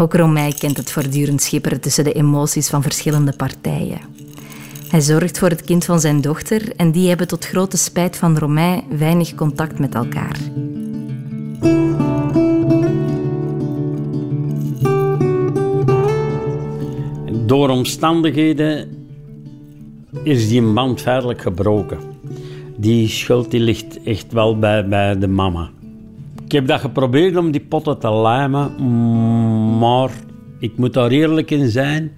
[0.01, 3.99] Ook Romei kent het voortdurend schipperen tussen de emoties van verschillende partijen.
[4.89, 8.39] Hij zorgt voor het kind van zijn dochter en die hebben tot grote spijt van
[8.39, 10.39] Romei weinig contact met elkaar.
[17.47, 18.89] Door omstandigheden
[20.23, 21.99] is die band feitelijk gebroken.
[22.77, 25.71] Die schuld die ligt echt wel bij, bij de mama.
[26.49, 28.73] Ik heb dat geprobeerd om die potten te lijmen,
[29.79, 30.11] maar
[30.59, 32.13] ik moet daar eerlijk in zijn.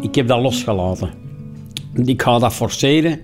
[0.00, 1.10] Ik heb dat losgelaten.
[2.04, 3.20] Ik ga dat forceren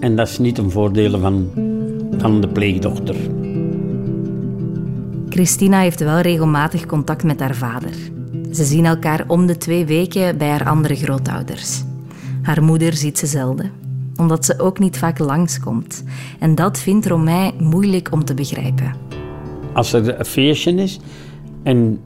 [0.00, 1.50] en dat is niet een voordeel van,
[2.18, 3.16] van de pleegdochter.
[5.28, 7.94] Christina heeft wel regelmatig contact met haar vader.
[8.52, 11.82] Ze zien elkaar om de twee weken bij haar andere grootouders.
[12.42, 13.70] Haar moeder ziet ze zelden,
[14.16, 16.04] omdat ze ook niet vaak langskomt.
[16.38, 18.94] En dat vindt Romei moeilijk om te begrijpen.
[19.72, 21.00] Als er een feestje is
[21.62, 22.00] en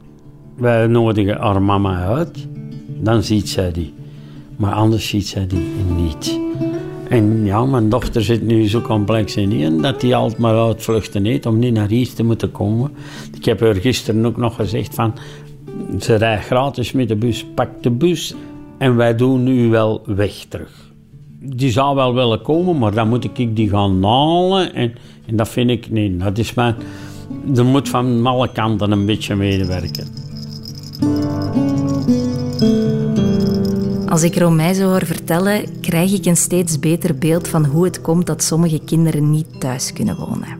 [0.59, 2.47] wij nodigen haar mama uit,
[2.87, 3.93] dan ziet zij die.
[4.55, 6.39] Maar anders ziet zij die niet.
[7.09, 11.45] En ja, mijn dochter zit nu zo complex in dat hij altijd maar uitvluchten heeft
[11.45, 12.91] om niet naar hier te moeten komen.
[13.37, 15.13] Ik heb haar gisteren ook nog gezegd van,
[15.99, 18.35] ze rijdt gratis met de bus, pak de bus
[18.77, 20.91] en wij doen nu wel weg terug.
[21.39, 24.93] Die zou wel willen komen, maar dan moet ik die gaan halen en,
[25.25, 26.75] en dat vind ik, nee, dat is mijn
[27.55, 30.28] er moet van alle kanten een beetje medewerken.
[34.09, 38.01] Als ik Romei zo hoor vertellen, krijg ik een steeds beter beeld van hoe het
[38.01, 40.57] komt dat sommige kinderen niet thuis kunnen wonen.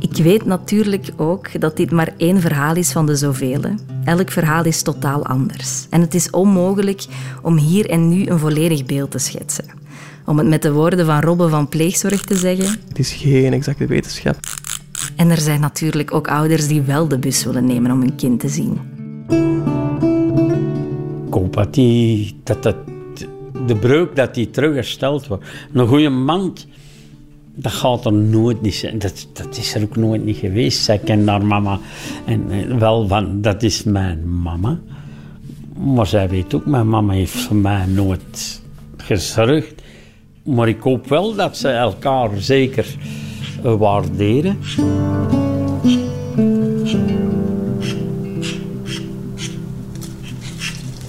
[0.00, 3.60] Ik weet natuurlijk ook dat dit maar één verhaal is van de zoveel.
[4.04, 5.86] Elk verhaal is totaal anders.
[5.90, 7.04] En het is onmogelijk
[7.42, 9.64] om hier en nu een volledig beeld te schetsen.
[10.26, 12.78] Om het met de woorden van Robbe van Pleegzorg te zeggen...
[12.88, 14.36] Het is geen exacte wetenschap.
[15.16, 18.40] En er zijn natuurlijk ook ouders die wel de bus willen nemen om hun kind
[18.40, 18.78] te zien.
[21.60, 22.76] Dat, die, dat, dat
[23.66, 25.44] de breuk dat die terughersteld wordt.
[25.72, 26.66] Een goede mand,
[27.54, 28.98] dat gaat er nooit niet zijn.
[28.98, 30.82] Dat, dat is er ook nooit niet geweest.
[30.84, 31.78] Zij kent haar mama
[32.24, 34.78] en wel van, dat is mijn mama.
[35.76, 38.62] Maar zij weet ook, mijn mama heeft voor mij nooit
[38.96, 39.82] gezorgd.
[40.42, 42.86] Maar ik hoop wel dat ze elkaar zeker
[43.62, 44.58] waarderen.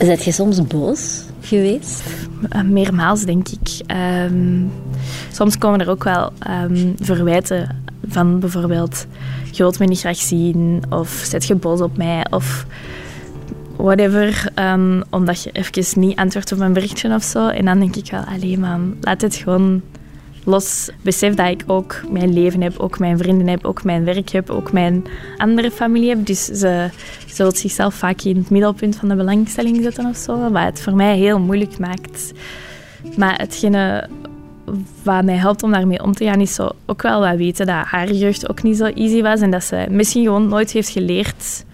[0.02, 2.04] Zet je soms boos geweest?
[2.50, 3.82] Eh, meermaals, denk ik.
[3.86, 4.64] Ehm,
[5.32, 9.06] soms komen er ook wel um, verwijten van bijvoorbeeld...
[9.52, 12.66] Je wilt me niet graag zien, of zet je boos op mij, of
[13.76, 14.52] whatever.
[14.56, 17.48] Um, omdat je even niet antwoordt op mijn berichtje of zo.
[17.48, 19.82] En dan denk ik wel, alleen man, laat het gewoon
[20.44, 24.30] los besef dat ik ook mijn leven heb, ook mijn vrienden heb, ook mijn werk
[24.30, 25.04] heb, ook mijn
[25.38, 26.26] andere familie heb.
[26.26, 26.90] Dus ze,
[27.38, 30.96] wil zichzelf vaak in het middelpunt van de belangstelling zetten of zo, wat het voor
[30.96, 32.32] mij heel moeilijk maakt.
[33.18, 34.10] Maar hetgene
[35.04, 37.86] wat mij helpt om daarmee om te gaan, is zo ook wel wat weten dat
[37.86, 41.66] haar jeugd ook niet zo easy was en dat ze misschien gewoon nooit heeft geleerd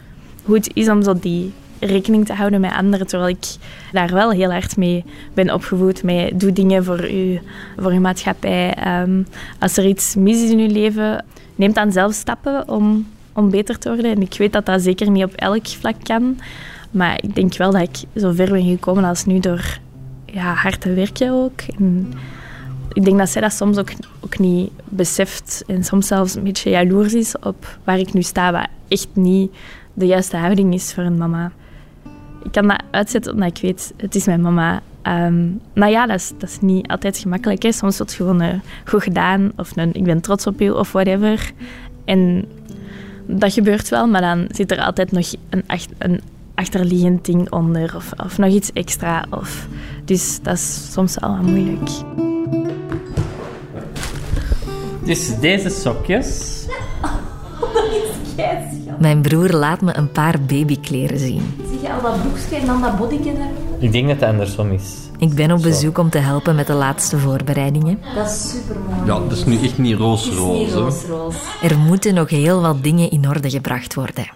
[0.44, 3.46] hoe het is om zo die rekening te houden met anderen, terwijl ik
[3.92, 6.04] daar wel heel hard mee ben opgevoed.
[6.04, 7.40] Met doe dingen voor, u,
[7.78, 8.74] voor uw maatschappij.
[8.74, 9.24] Ehm,
[9.60, 13.80] als er iets mis is in uw leven, neem dan zelf stappen om, om beter
[13.80, 14.12] te worden.
[14.12, 16.40] En ik weet dat dat zeker niet op elk vlak kan.
[16.92, 19.80] Maar ik denk wel dat ik zo ver ben gekomen als nu door
[20.26, 21.62] ja, hard te werken ook.
[21.78, 22.14] En
[22.94, 26.70] ik denk dat zij dat soms ook, ook niet beseft en soms zelfs een beetje
[26.70, 29.52] jaloers is op waar ik nu sta, wat echt niet
[29.94, 31.52] de juiste houding is voor een mama
[32.44, 34.82] ik kan dat uitzetten omdat ik weet, het is mijn mama.
[35.04, 37.64] Um, nou ja, dat is, dat is niet altijd gemakkelijk.
[37.64, 37.72] Hè.
[37.72, 38.54] Soms wordt het gewoon uh,
[38.86, 41.52] goed gedaan of een, ik ben trots op je of whatever.
[42.06, 42.46] En
[43.26, 46.22] dat gebeurt wel, maar dan zit er altijd nog een, ach- een
[46.56, 49.26] achterliggend ding onder of, of nog iets extra.
[49.30, 49.68] Of,
[50.06, 51.90] dus dat is soms wel wat moeilijk.
[55.06, 56.66] Dus deze sokjes.
[59.00, 61.42] Mijn broer laat me een paar babykleren zien.
[61.70, 63.50] Zie je al dat broekje en dan dat bodyke daar?
[63.80, 64.96] Ik denk dat het andersom is.
[65.18, 68.00] Ik ben op bezoek om te helpen met de laatste voorbereidingen.
[68.16, 69.06] Dat is super mooi.
[69.06, 71.08] Ja, dat is nu echt niet roosroze.
[71.62, 74.30] Er moeten nog heel wat dingen in orde gebracht worden.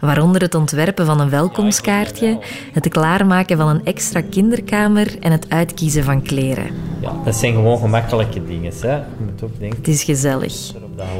[0.00, 2.38] Waaronder het ontwerpen van een welkomstkaartje,
[2.72, 6.66] het klaarmaken van een extra kinderkamer en het uitkiezen van kleren.
[7.00, 8.72] Ja, dat zijn gewoon gemakkelijke dingen.
[8.80, 8.94] Hè.
[8.94, 10.72] Je moet ook denken Het is gezellig.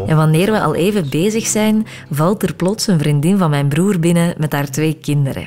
[0.07, 3.99] En wanneer we al even bezig zijn, valt er plots een vriendin van mijn broer
[3.99, 5.47] binnen met haar twee kinderen.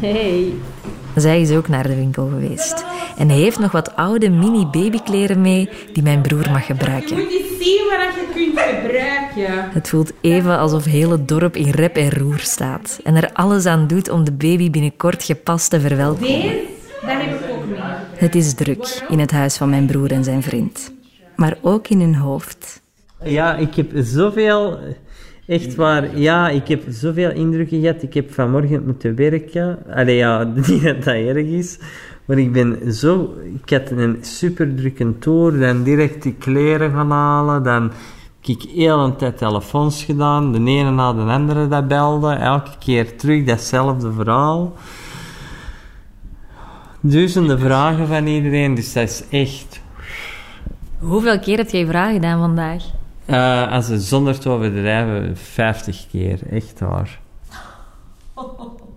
[0.00, 0.52] Hey.
[1.14, 2.84] Zij is ook naar de winkel geweest
[3.16, 7.16] en heeft nog wat oude mini-babykleren mee die mijn broer mag gebruiken.
[7.16, 9.70] Moet je zien wat je kunt gebruiken.
[9.72, 13.66] Het voelt even alsof heel het dorp in rep en roer staat en er alles
[13.66, 16.28] aan doet om de baby binnenkort gepast te verwelkomen.
[16.28, 16.64] Deze,
[17.00, 17.80] dat heb ik ook mee.
[18.16, 20.92] Het is druk in het huis van mijn broer en zijn vriend,
[21.36, 22.82] maar ook in hun hoofd.
[23.24, 24.78] Ja, ik heb zoveel...
[25.46, 28.02] Echt waar, ja, ik heb zoveel indrukken gehad.
[28.02, 29.78] Ik heb vanmorgen moeten werken.
[29.94, 31.78] Allee, ja, niet dat dat erg is.
[32.24, 33.34] Maar ik ben zo...
[33.62, 35.58] Ik had een super drukke tour.
[35.58, 37.62] Dan direct die kleren gaan halen.
[37.62, 37.92] Dan heb
[38.56, 40.52] ik heel een tijd telefoons gedaan.
[40.52, 42.32] De ene na de andere dat belde.
[42.32, 44.74] Elke keer terug datzelfde verhaal.
[47.00, 48.74] Duizenden vragen van iedereen.
[48.74, 49.81] Dus dat is echt...
[51.02, 52.82] Hoeveel keer heb jij vragen gedaan vandaag?
[53.24, 56.38] Eh, als zonder te overdrijven, 50 keer.
[56.50, 57.20] Echt waar.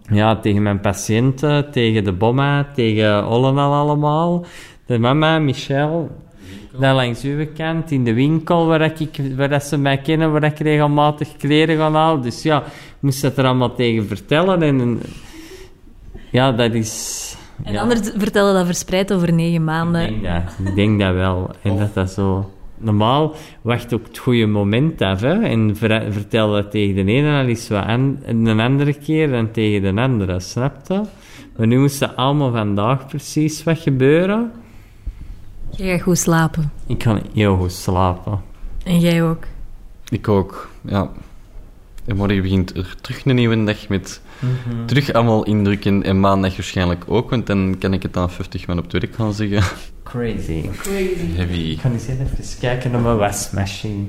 [0.10, 4.46] Ja, tegen mijn patiënten, tegen de bomma, tegen Ollenal allemaal.
[4.86, 6.10] De mama, Michel.
[6.80, 10.44] Dan langs uw kant, in de winkel waar, ik, waar dat ze mij kennen, waar
[10.44, 12.22] ik regelmatig kleren ga halen.
[12.22, 14.62] Dus ja, ik moest dat er allemaal tegen vertellen.
[14.62, 15.02] En
[16.32, 17.35] ja, dat is...
[17.63, 17.82] En ja.
[17.82, 20.02] anderen vertellen dat verspreid over negen maanden.
[20.02, 21.50] Ik denk dat, ik denk dat wel.
[21.62, 22.50] En dat dat zo...
[22.78, 25.41] Normaal wacht ook het goede moment af, hè.
[25.41, 29.32] En ver- vertel dat tegen de ene al eens wat an, en een andere keer
[29.32, 31.02] dan tegen de andere, snap je?
[31.58, 34.52] Maar nu moest er allemaal vandaag precies wat gebeuren.
[35.70, 36.72] Jij gaat goed slapen.
[36.88, 38.41] Ik kan heel goed slapen.
[38.84, 39.44] En jij ook.
[40.10, 41.10] Ik ook, ja.
[42.06, 44.22] En morgen begint er terug een nieuwe dag met
[44.86, 46.04] terug allemaal indrukken.
[46.04, 49.15] En maandag waarschijnlijk ook, want dan kan ik het aan 50 man op het werk
[49.15, 49.78] gaan zeggen.
[50.04, 50.70] Crazy.
[51.36, 51.54] Heavy.
[51.54, 54.04] Ik ga eens even kijken naar mijn wasmachine.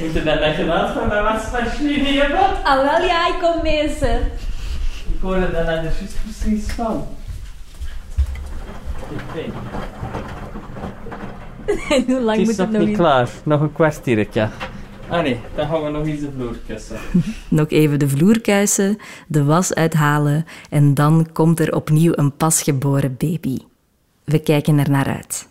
[0.00, 2.64] Moet je dat geluid van mijn wasmachine hebben?
[2.64, 4.20] Ah wel, ja, ik kom mee, ze.
[5.14, 7.06] Ik hoorde dat er juist precies van.
[9.10, 9.52] Ik weet.
[11.90, 13.28] En hoe lang Het moet het nog nog niet klaar.
[13.44, 14.48] Nog een kwartiertje.
[15.08, 16.96] Ah nee, dan gaan we nog eens de vloer kussen.
[17.48, 18.40] Nog even de vloer
[19.28, 23.58] de was uithalen en dan komt er opnieuw een pasgeboren baby.
[24.24, 25.48] We kijken er naar uit.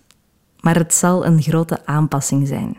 [0.59, 2.77] Maar het zal een grote aanpassing zijn,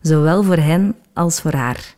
[0.00, 1.94] zowel voor hen als voor haar.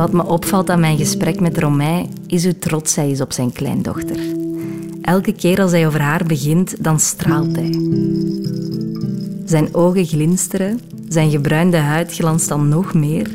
[0.00, 3.52] Wat me opvalt aan mijn gesprek met Romei is hoe trots hij is op zijn
[3.52, 4.16] kleindochter.
[5.02, 7.70] Elke keer als hij over haar begint, dan straalt hij.
[9.44, 13.30] Zijn ogen glinsteren, zijn gebruinde huid glanst dan nog meer.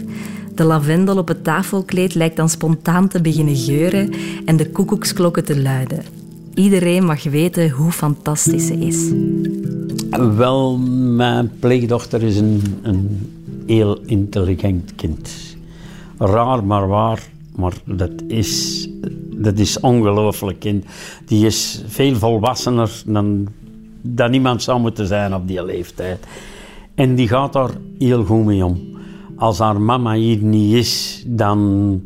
[0.55, 4.13] De lavendel op het tafelkleed lijkt dan spontaan te beginnen geuren
[4.45, 6.03] en de koekoeksklokken te luiden.
[6.53, 9.11] Iedereen mag weten hoe fantastisch ze is.
[10.35, 10.77] Wel,
[11.15, 13.31] mijn pleegdochter is een, een
[13.65, 15.54] heel intelligent kind.
[16.17, 17.23] Raar, maar waar.
[17.55, 18.87] Maar dat is,
[19.35, 20.61] dat is ongelooflijk.
[21.25, 23.47] Die is veel volwassener dan,
[24.01, 26.25] dan iemand zou moeten zijn op die leeftijd.
[26.95, 28.81] En die gaat daar heel goed mee om.
[29.35, 32.01] Als haar mama hier niet is, dan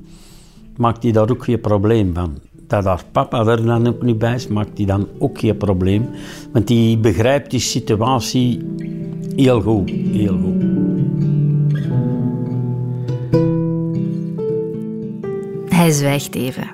[0.78, 2.38] maakt hij daar ook geen probleem van.
[2.68, 6.10] Dat haar papa er dan ook niet bij is, maakt hij dan ook geen probleem.
[6.52, 8.62] Want die begrijpt die situatie
[9.36, 9.90] heel goed.
[10.12, 10.79] Heel goed.
[15.80, 16.68] Hij zwijgt even.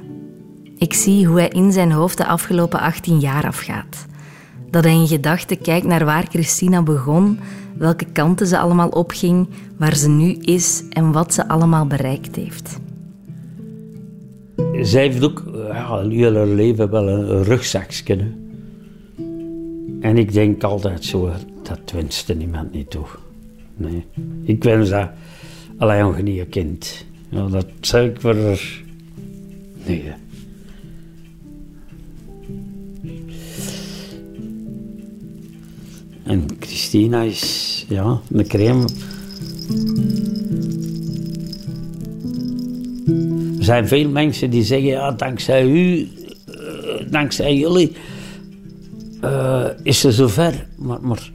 [0.77, 4.05] Ik zie hoe hij in zijn hoofd de afgelopen 18 jaar afgaat.
[4.69, 7.39] Dat hij in gedachten kijkt naar waar Christina begon,
[7.77, 9.47] welke kanten ze allemaal opging,
[9.77, 12.79] waar ze nu is en wat ze allemaal bereikt heeft.
[14.81, 18.31] Zij heeft ook ja, haar leven wel een rugzakje.
[20.01, 21.31] En ik denk altijd zo,
[21.63, 23.05] dat wenste niemand niet toe.
[23.77, 24.05] Nee.
[24.43, 25.09] Ik wens dat
[25.77, 27.05] Allee, nog niet kind.
[27.29, 28.35] Dat zeg ik voor...
[36.23, 38.86] En Christina is, ja, een crème.
[43.57, 46.07] Er zijn veel mensen die zeggen, ja, dankzij u,
[46.45, 47.91] eh, dankzij jullie,
[49.21, 50.67] eh, is ze zover.
[50.77, 51.31] Maar, maar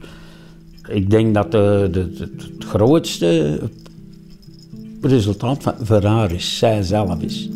[0.87, 3.59] ik denk dat de, de- het grootste
[5.01, 7.49] resultaat van, voor haar is, zij zelf is.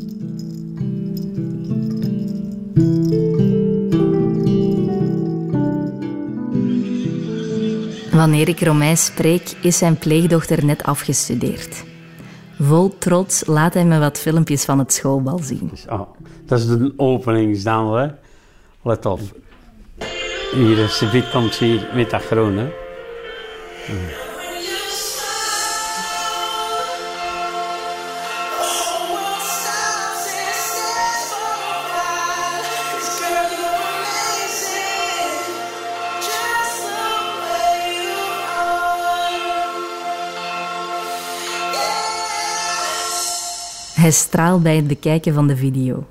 [8.26, 11.84] Wanneer ik Romein spreek, is zijn pleegdochter net afgestudeerd.
[12.60, 15.72] Vol trots laat hij me wat filmpjes van het schoolbal zien.
[15.90, 16.10] Oh,
[16.46, 18.08] dat is de openingsdans, hè.
[18.82, 19.20] Let op.
[20.54, 22.14] Hier, Sivit komt hier met.
[44.06, 46.06] Hij straalt bij het bekijken van de video.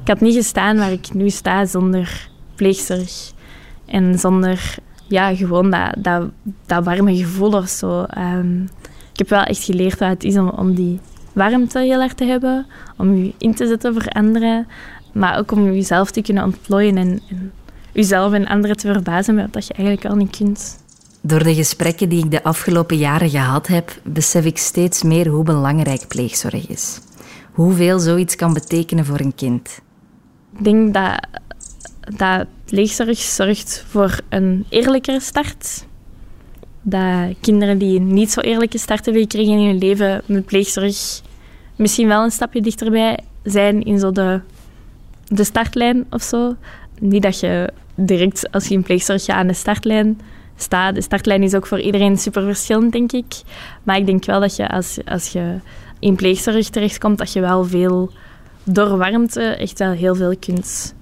[0.00, 3.32] Ik had niet gestaan waar ik nu sta zonder pleegzorg.
[3.86, 4.74] En zonder,
[5.08, 6.30] ja, gewoon dat, dat,
[6.66, 8.02] dat warme gevoel of zo.
[8.02, 8.62] Ehm,
[9.12, 11.00] ik heb wel echt geleerd wat het is om, om die
[11.32, 12.66] warmte heel erg te hebben.
[12.96, 14.66] Om je in te zetten voor anderen.
[15.12, 17.52] Maar ook om jezelf te kunnen ontplooien en, en
[17.92, 20.81] jezelf en anderen te verbazen met wat je eigenlijk al niet kunt.
[21.24, 25.44] Door de gesprekken die ik de afgelopen jaren gehad heb, besef ik steeds meer hoe
[25.44, 27.00] belangrijk pleegzorg is.
[27.52, 29.80] Hoeveel zoiets kan betekenen voor een kind.
[30.58, 31.26] Ik denk dat,
[32.16, 35.86] dat pleegzorg zorgt voor een eerlijkere start.
[36.80, 41.20] Dat kinderen die niet zo eerlijke start hebben gekregen in hun leven met pleegzorg
[41.76, 44.40] misschien wel een stapje dichterbij zijn in zo de,
[45.26, 46.56] de startlijn of zo.
[46.98, 50.20] Niet dat je direct als je in pleegzorg gaat aan de startlijn
[50.56, 50.94] staat.
[50.94, 53.42] De startlijn is ook voor iedereen super verschillend, denk ik.
[53.82, 55.58] Maar ik denk wel dat je als, als je
[55.98, 58.12] in pleegzorg terechtkomt, dat je wel veel
[58.64, 60.94] door warmte echt wel heel veel kunt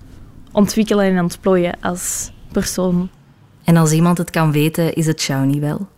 [0.52, 3.08] ontwikkelen en ontplooien als persoon.
[3.64, 5.88] En als iemand het kan weten, is het Shawnee wel.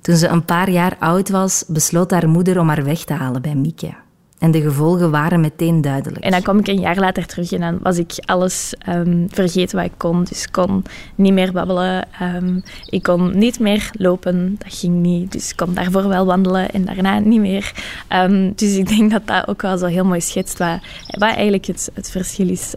[0.00, 3.42] Toen ze een paar jaar oud was, besloot haar moeder om haar weg te halen
[3.42, 3.94] bij Mieke.
[4.40, 6.24] En de gevolgen waren meteen duidelijk.
[6.24, 9.76] En dan kwam ik een jaar later terug en dan was ik alles ehm, vergeten
[9.76, 10.24] wat ik kon.
[10.24, 10.82] Dus ik kon
[11.14, 12.06] niet meer babbelen.
[12.18, 14.56] ehm, ik kon niet meer lopen.
[14.58, 15.32] Dat ging niet.
[15.32, 17.72] Dus ik kon daarvoor wel wandelen en daarna niet meer.
[18.08, 21.66] Ehm, dus ik denk dat dat ook wel zo heel mooi schetst wat, wat eigenlijk
[21.66, 22.74] het, het verschil is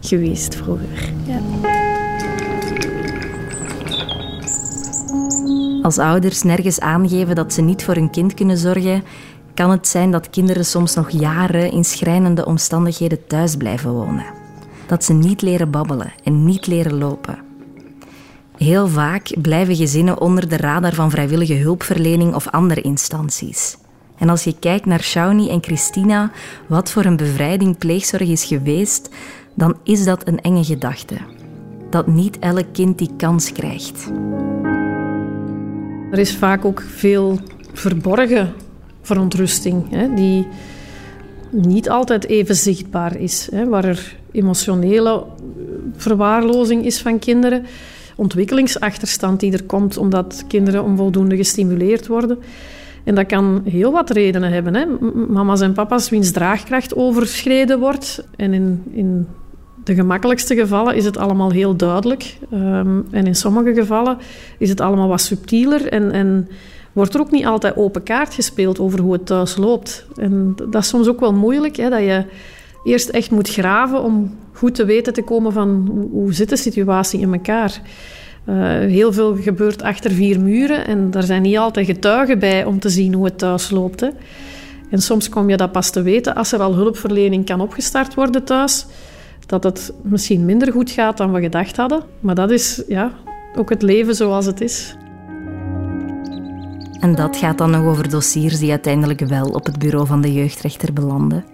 [0.00, 1.12] geweest vroeger.
[1.26, 1.40] Ja.
[5.86, 9.02] Als ouders nergens aangeven dat ze niet voor hun kind kunnen zorgen,
[9.56, 14.24] kan het zijn dat kinderen soms nog jaren in schrijnende omstandigheden thuis blijven wonen.
[14.86, 17.38] Dat ze niet leren babbelen en niet leren lopen.
[18.56, 23.76] Heel vaak blijven gezinnen onder de radar van vrijwillige hulpverlening of andere instanties.
[24.18, 26.30] En als je kijkt naar Shawnee en Christina,
[26.66, 29.08] wat voor een bevrijding pleegzorg is geweest,
[29.54, 31.16] dan is dat een enge gedachte.
[31.90, 34.10] Dat niet elk kind die kans krijgt.
[36.10, 37.38] Er is vaak ook veel
[37.72, 38.54] verborgen
[39.06, 40.46] verontrusting, hè, die
[41.50, 43.48] niet altijd even zichtbaar is.
[43.52, 45.24] Hè, waar er emotionele
[45.96, 47.66] verwaarlozing is van kinderen,
[48.16, 52.38] ontwikkelingsachterstand die er komt omdat kinderen onvoldoende gestimuleerd worden.
[53.04, 54.74] En dat kan heel wat redenen hebben.
[54.74, 54.84] Hè.
[55.28, 58.24] Mama's en papa's wiens draagkracht overschreden wordt.
[58.36, 59.26] En in, in
[59.84, 62.38] de gemakkelijkste gevallen is het allemaal heel duidelijk.
[62.50, 64.18] Ehm, en in sommige gevallen
[64.58, 65.88] is het allemaal wat subtieler.
[65.88, 66.48] En, en
[66.96, 70.06] wordt er ook niet altijd open kaart gespeeld over hoe het thuis loopt.
[70.14, 72.24] En dat is soms ook wel moeilijk, hè, dat je
[72.84, 77.20] eerst echt moet graven om goed te weten te komen van hoe, zit de situatie
[77.20, 77.80] in elkaar.
[78.44, 82.78] Eh, heel veel gebeurt achter vier muren en daar zijn niet altijd getuigen bij om
[82.78, 84.00] te zien hoe het thuis loopt.
[84.00, 84.08] Hè.
[84.90, 88.44] En soms kom je dat pas te weten als er al hulpverlening kan opgestart worden
[88.44, 88.86] thuis.
[89.46, 92.02] Dat het misschien minder goed gaat dan we gedacht hadden.
[92.20, 93.12] Maar dat is ja,
[93.56, 94.96] ook het leven zoals het is.
[97.00, 100.32] En dat gaat dan nog over dossiers die uiteindelijk wel op het bureau van de
[100.32, 101.44] jeugdrechter belanden.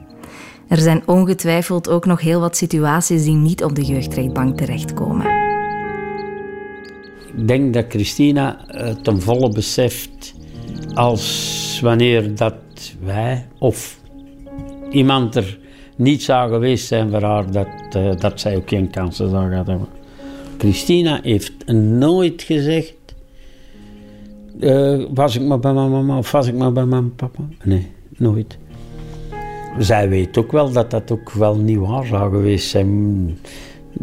[0.68, 5.26] Er zijn ongetwijfeld ook nog heel wat situaties die niet op de jeugdrechtbank terechtkomen.
[7.36, 10.34] Ik denk dat Christina het ten volle beseft
[10.94, 12.54] als wanneer dat
[13.04, 14.00] wij of
[14.90, 15.58] iemand er
[15.96, 19.66] niet zou geweest zijn voor haar, dat, eh, dat zij ook geen kansen zou gehad
[19.66, 19.88] hebben.
[20.58, 22.94] Christina heeft nooit gezegd
[24.60, 27.42] eh, was ik maar bij mijn mama of was ik maar bij mijn papa?
[27.64, 28.58] Nee, nooit.
[29.78, 33.38] Zij weet ook wel dat dat ook wel niet waar zou geweest zijn.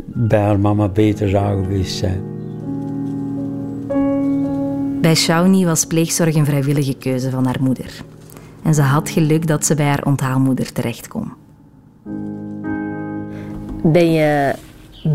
[0.06, 2.22] Bij haar mama beter zou geweest zijn.
[5.02, 8.02] Bij Shawnee was pleegzorg een vrijwillige keuze van haar moeder.
[8.64, 11.32] En ze had geluk dat ze bij haar onthaalmoeder terecht kon.
[13.84, 14.54] Ben je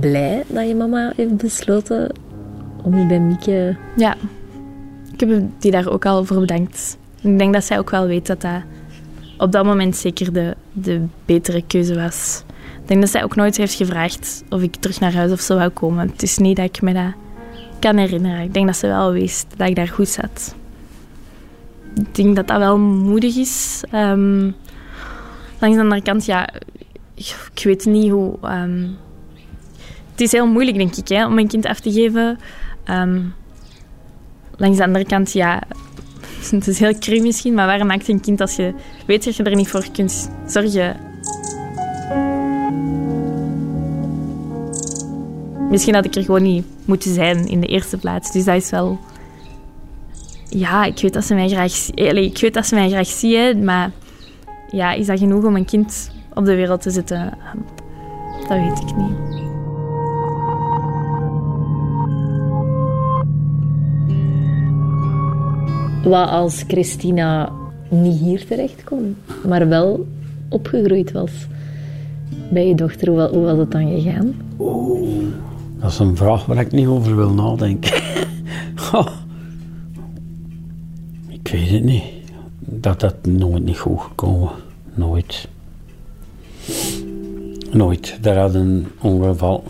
[0.00, 2.12] blij dat je mama heeft besloten
[2.82, 3.76] om je bij Mieke...
[3.96, 4.16] Ja,
[5.14, 6.98] ik heb die daar ook al voor bedankt.
[7.20, 8.62] Ik denk dat zij ook wel weet dat dat
[9.38, 12.44] op dat moment zeker de, de betere keuze was.
[12.82, 15.56] Ik denk dat zij ook nooit heeft gevraagd of ik terug naar huis of zo
[15.56, 16.08] wou komen.
[16.08, 17.12] Het is niet dat ik me dat
[17.78, 18.42] kan herinneren.
[18.42, 20.54] Ik denk dat ze wel wist dat ik daar goed zat.
[21.94, 23.82] Ik denk dat dat wel moedig is.
[23.90, 24.50] Ehm,
[25.58, 26.48] langs de andere kant, ja,
[27.14, 28.36] ik weet niet hoe.
[28.42, 28.86] ehm,
[30.10, 32.38] het is heel moeilijk, denk ik, hè, om een kind af te geven.
[32.84, 33.20] Ehm,
[34.56, 35.62] langs de andere kant, ja,
[36.50, 38.74] het is heel cru misschien, maar waarom maakt een kind als je
[39.06, 40.96] weet dat je er niet voor kunt zorgen?
[45.70, 48.32] Misschien had ik er gewoon niet moeten zijn in de eerste plaats.
[48.32, 48.98] Dus dat is wel.
[50.48, 53.06] Ja, ik weet dat ze mij graag, zie- Allee, ik weet dat ze mij graag
[53.06, 53.90] zien, maar
[54.70, 57.38] ja, is dat genoeg om een kind op de wereld te zetten?
[58.48, 59.43] Dat weet ik niet.
[66.04, 67.52] Wat als Christina
[67.88, 70.06] niet hier terecht kon, maar wel
[70.48, 71.46] opgegroeid was
[72.50, 73.08] bij je dochter?
[73.08, 74.34] Hoe, hoe was het dan gegaan?
[75.80, 78.02] Dat is een vraag waar ik niet over wil nadenken.
[78.74, 79.06] Goh.
[81.44, 82.02] ik weet het niet.
[82.58, 84.50] Dat dat nooit niet goed gekomen.
[84.94, 85.48] Nooit.
[87.70, 88.18] Nooit.
[88.20, 89.64] Daar had een ongeval.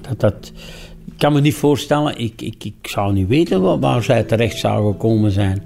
[0.00, 0.52] Dat, dat,
[1.24, 2.18] kan me niet voorstellen.
[2.18, 5.62] Ik, ik, ik zou niet weten waar, zij terecht zou gekomen zijn.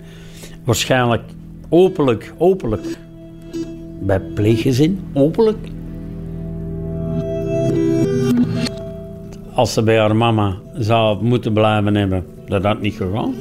[0.64, 1.22] Waarschijnlijk
[1.68, 2.98] openlijk, openlijk.
[4.00, 5.58] Bij pleeggezin, openlijk.
[9.54, 13.34] als ze bij haar mama zou moeten blijven hebben, dat had niet gegaan.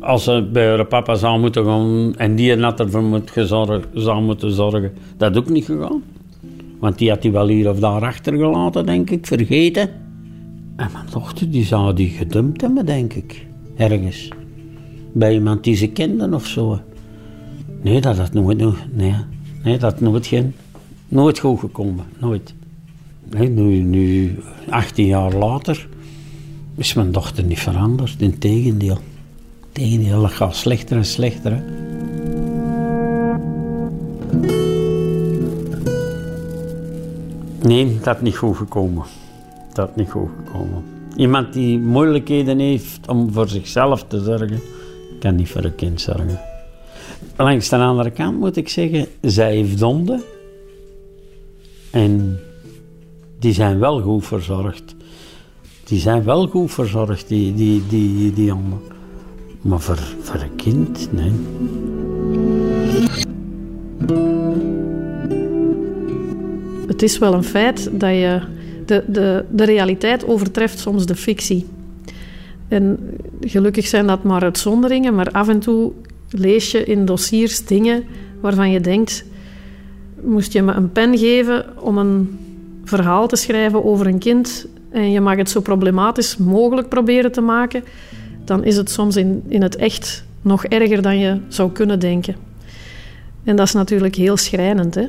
[0.00, 4.22] Als ze bij haar papa zou moeten gaan en die had ervoor moet gezorg, zou
[4.22, 6.02] moeten zorgen, dat ook niet gegaan.
[6.78, 10.06] Want die had hij wel hier of daar achtergelaten, denk ik, vergeten.
[10.78, 13.46] En mijn dochter, die zou die gedumpt hebben, denk ik.
[13.76, 14.28] Ergens.
[15.12, 16.80] Bij iemand die ze kenden of zo.
[17.82, 18.58] Nee, dat had nooit,
[18.92, 19.14] nee,
[19.64, 20.54] nee, dat nooit, geen,
[21.08, 22.04] nooit goed gekomen.
[22.18, 22.54] Nooit.
[23.30, 25.88] Nee, nu, nu, 18 jaar later,
[26.76, 28.20] is mijn dochter niet veranderd.
[28.20, 28.98] Integendeel.
[29.72, 31.62] Integendeel, dat gaat slechter en slechter.
[37.62, 39.04] Nee, dat is niet goed gekomen.
[39.78, 40.84] Dat niet goed gekomen.
[41.16, 44.60] Iemand die moeilijkheden heeft om voor zichzelf te zorgen,
[45.20, 46.40] kan niet voor een kind zorgen.
[47.36, 50.22] Langs de andere kant moet ik zeggen, zij heeft honden.
[51.90, 52.38] En
[53.38, 54.94] die zijn wel goed verzorgd.
[55.84, 58.80] Die zijn wel goed verzorgd, die, die, die, die honden.
[59.60, 61.32] Maar voor, voor een kind, nee.
[66.86, 68.56] Het is wel een feit dat je
[68.88, 71.66] de, de, de realiteit overtreft soms de fictie.
[72.68, 72.98] En
[73.40, 75.92] gelukkig zijn dat maar uitzonderingen, maar af en toe
[76.30, 78.04] lees je in dossiers dingen
[78.40, 79.24] waarvan je denkt:
[80.20, 82.38] moest je me een pen geven om een
[82.84, 87.40] verhaal te schrijven over een kind en je mag het zo problematisch mogelijk proberen te
[87.40, 87.84] maken,
[88.44, 92.36] dan is het soms in, in het echt nog erger dan je zou kunnen denken.
[93.44, 94.94] En dat is natuurlijk heel schrijnend.
[94.94, 95.06] Hè?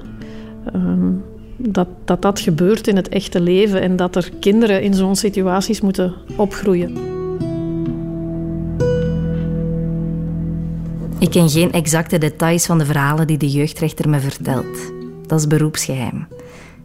[0.73, 1.11] Ehm,
[1.59, 5.81] dat, dat dat gebeurt in het echte leven en dat er kinderen in zo'n situaties
[5.81, 6.97] moeten opgroeien.
[11.19, 14.91] Ik ken geen exacte details van de verhalen die de jeugdrechter me vertelt.
[15.27, 16.27] Dat is beroepsgeheim.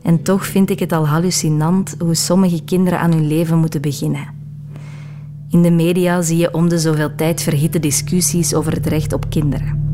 [0.03, 4.29] En toch vind ik het al hallucinant hoe sommige kinderen aan hun leven moeten beginnen.
[5.51, 9.31] In de media zie je om de zoveel tijd verhitte discussies over het recht op
[9.31, 9.94] kinderen.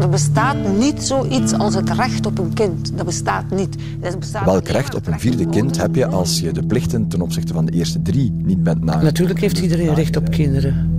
[0.00, 2.92] Er bestaat niet zoiets als het recht op een kind.
[2.96, 3.76] Dat bestaat niet.
[4.18, 7.52] Bestaat Welk recht op een vierde kind heb je als je de plichten ten opzichte
[7.52, 9.04] van de eerste drie niet bent nagekomen?
[9.04, 10.90] Natuurlijk heeft iedereen recht op kinderen.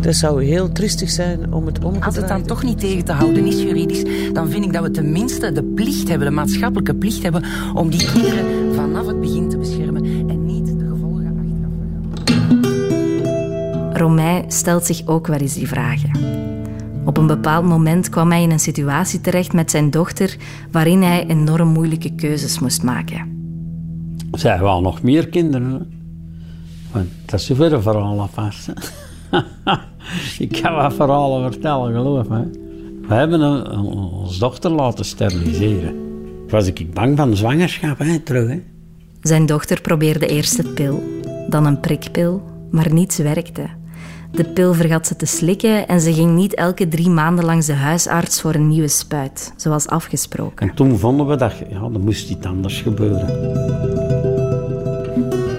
[0.00, 3.04] Dat zou heel triestig zijn om het om te Als het dan toch niet tegen
[3.04, 6.94] te houden is juridisch, dan vind ik dat we tenminste de plicht hebben, de maatschappelijke
[6.94, 7.44] plicht hebben,
[7.74, 11.16] om die kinderen vanaf het begin te beschermen en niet de gevolgen
[13.92, 16.47] Romein stelt zich ook wel eens die vragen.
[17.08, 20.36] Op een bepaald moment kwam hij in een situatie terecht met zijn dochter
[20.70, 23.36] waarin hij enorm moeilijke keuzes moest maken.
[24.32, 25.92] Zij wel nog meer kinderen.
[26.92, 28.68] Maar dat is weer een verhaal apart.
[30.38, 32.50] ik kan wat verhalen vertellen, geloof me.
[33.08, 35.94] We hebben een, een- ons dochter laten steriliseren.
[36.48, 38.48] Was ik bang van zwangerschap, hè, terug.
[38.48, 38.62] Hè.
[39.22, 41.02] Zijn dochter probeerde eerst de pil,
[41.48, 43.77] dan een prikpil, maar niets werkte.
[44.30, 47.72] De pil vergat ze te slikken en ze ging niet elke drie maanden langs de
[47.72, 50.68] huisarts voor een nieuwe spuit, zoals afgesproken.
[50.68, 53.26] En toen vonden we dat ja, er moest iets anders gebeuren.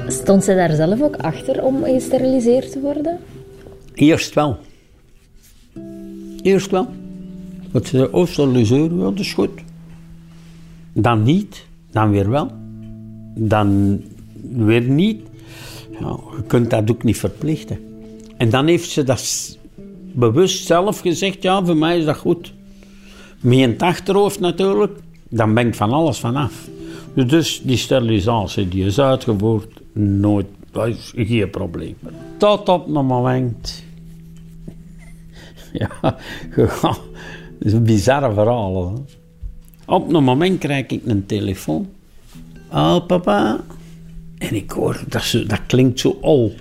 [0.07, 3.20] Stond zij daar zelf ook achter om gesteriliseerd te worden?
[3.93, 4.57] Eerst wel.
[6.41, 6.88] Eerst wel.
[7.72, 9.61] Want ze zei, oh, steriliseren, ja, dat is goed.
[10.93, 12.51] Dan niet, dan weer wel.
[13.36, 13.99] Dan
[14.51, 15.22] weer niet.
[15.99, 17.89] Ja, je kunt dat ook niet verplichten.
[18.40, 19.58] En dan heeft ze dat
[20.14, 22.54] bewust zelf gezegd, ja, voor mij is dat goed.
[23.40, 26.68] Met het achterhoofd natuurlijk, dan ben ik van alles vanaf.
[27.14, 31.96] Dus die sterilisatie die is uitgevoerd, nooit, dat is geen probleem.
[32.38, 33.84] Tot op een moment
[35.82, 36.18] ja,
[36.56, 37.00] dat
[37.60, 38.94] is een bizarre verhaal.
[38.94, 39.02] Hè?
[39.94, 41.90] Op een moment krijg ik een telefoon.
[42.72, 43.60] Oh, papa.
[44.38, 46.56] En ik hoor, dat, dat klinkt zo ol.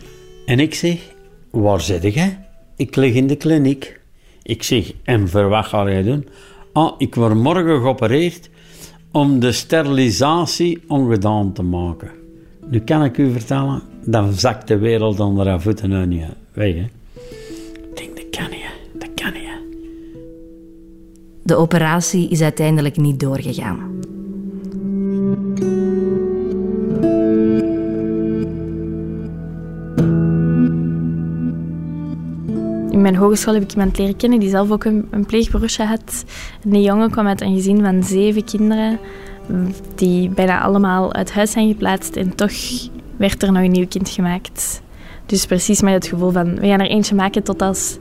[0.47, 1.17] En ik zeg,
[1.61, 2.39] waar zit jij?
[2.77, 4.01] Ik lig in de kliniek.
[4.43, 6.29] Ik zeg, en voor wat ga jij doen?
[6.73, 8.51] Ah, ik word morgen geopereerd
[9.13, 12.11] om de sterilisatie ongedaan te maken.
[12.67, 16.75] Nu kan ik u vertellen, dan zakt de wereld onder haar voeten uit niet weg.
[16.75, 16.81] Hè?
[16.81, 18.99] Ik denk, dat kan niet, hè.
[18.99, 19.43] dat kan niet.
[19.43, 19.59] hè.
[21.43, 23.98] De operatie is uiteindelijk niet doorgegaan.
[32.91, 35.27] In mijn hogeschool heb ik iemand leren kennen die zelf ook een, een
[35.77, 36.25] had.
[36.67, 38.99] Die jongen kwam uit een gezin van zeven kinderen,
[39.95, 42.17] die bijna allemaal uit huis zijn geplaatst.
[42.17, 42.53] En toch
[43.17, 44.83] werd er nog een nieuw kind gemaakt.
[45.27, 47.99] Dus precies met het gevoel van, we gaan er eentje maken tot als,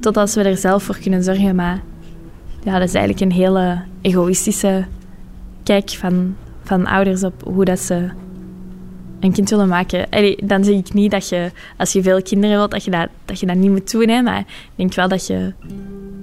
[0.00, 1.54] tot als we er zelf voor kunnen zorgen.
[1.54, 1.82] Maar
[2.64, 4.84] ja, dat is eigenlijk een hele egoïstische
[5.62, 8.08] kijk van, van ouders op hoe dat ze
[9.20, 10.08] een kind willen maken.
[10.46, 13.40] Dan zeg ik niet dat je, als je veel kinderen wilt, dat je dat, dat,
[13.40, 14.22] je niet moet doen.
[14.24, 15.52] Maar ik denk wel dat je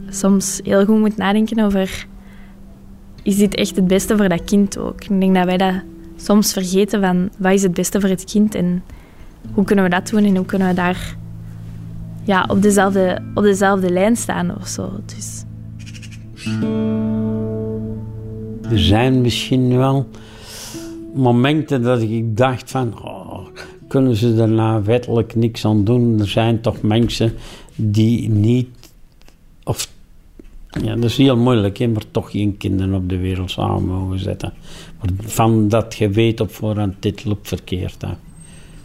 [0.09, 2.05] soms heel goed moet nadenken over...
[3.23, 5.03] Is dit echt het beste voor dat kind ook?
[5.03, 5.73] Ik denk dat wij dat
[6.15, 7.29] soms vergeten van...
[7.37, 8.55] Wat is het beste voor het kind?
[8.55, 8.83] En
[9.53, 10.23] hoe kunnen we dat doen?
[10.23, 11.15] En hoe kunnen we daar
[12.23, 14.91] ja, op, dezelfde, op dezelfde lijn staan of zo?
[15.05, 15.43] Dus...
[18.69, 20.07] Er zijn misschien wel
[21.13, 23.03] momenten dat ik dacht van...
[23.03, 23.47] Oh,
[23.87, 26.19] kunnen ze er nou wettelijk niks aan doen?
[26.19, 27.33] Er zijn toch mensen
[27.75, 28.67] die niet...
[29.63, 29.91] Of,
[30.83, 34.19] ja, dat is heel moeilijk, hè, maar toch geen kinderen op de wereld samen mogen
[34.19, 34.53] zetten.
[35.17, 38.03] Van dat je weet op voorhand, dit loopt verkeerd.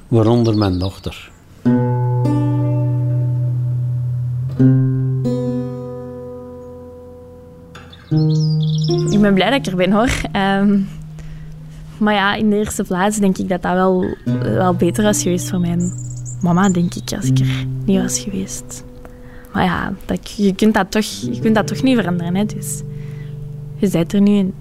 [0.09, 1.31] Waaronder mijn dochter.
[9.11, 10.11] Ik ben blij dat ik er ben hoor.
[10.33, 10.79] Ehm,
[11.99, 14.07] maar ja, in de eerste plaats denk ik dat dat wel,
[14.43, 15.93] wel beter was geweest voor mijn
[16.43, 18.85] mama, denk ik, als ik er niet was geweest.
[19.53, 22.35] Maar ja, dat, je, kunt dat toch, je kunt dat toch niet veranderen.
[22.35, 22.45] Hè?
[22.45, 22.83] Dus
[23.77, 24.55] je bent er nu en,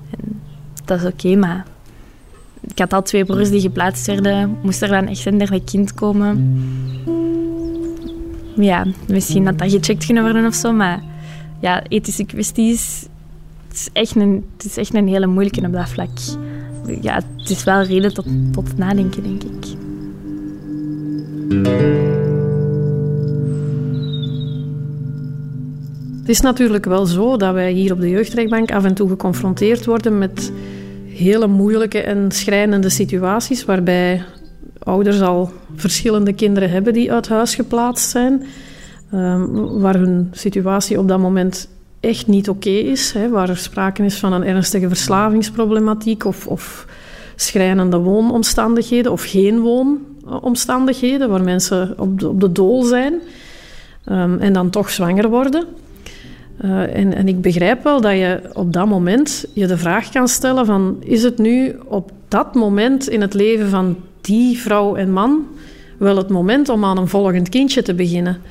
[0.85, 1.65] dat is oké, maar
[2.61, 4.57] ik had al twee broers die geplaatst werden.
[4.61, 6.61] Moest er dan echt een derde kind komen?
[8.55, 11.03] Ja, misschien had dat gecheckt kunnen worden of zo, maar
[11.59, 13.07] ja, ethische kwesties
[13.67, 16.09] het is, echt een, het is echt een hele moeilijke op dat vlak.
[17.01, 19.75] Ja, het is wel reden tot, tot nadenken, denk ik.
[26.19, 29.85] Het is natuurlijk wel zo dat wij hier op de jeugdrechtbank af en toe geconfronteerd
[29.85, 30.51] worden met
[31.05, 34.23] hele moeilijke en schrijnende situaties waarbij
[34.79, 38.43] ouders al verschillende kinderen hebben die uit huis geplaatst zijn,
[39.11, 39.45] ehm,
[39.79, 41.69] waar hun situatie op dat moment
[42.07, 46.85] echt niet oké is, hè, waar er sprake is van een ernstige verslavingsproblematiek of, of
[47.35, 53.13] schrijnende woonomstandigheden of geen woonomstandigheden, waar mensen op de, op de dool zijn
[54.05, 55.65] ehm, en dan toch zwanger worden.
[56.65, 60.27] Uh, en, en, ik begrijp wel dat je op dat moment je de vraag kan
[60.27, 65.11] stellen van is het nu op dat moment in het leven van die vrouw en
[65.11, 65.45] man
[65.97, 68.41] wel het moment om aan een volgend kindje te beginnen?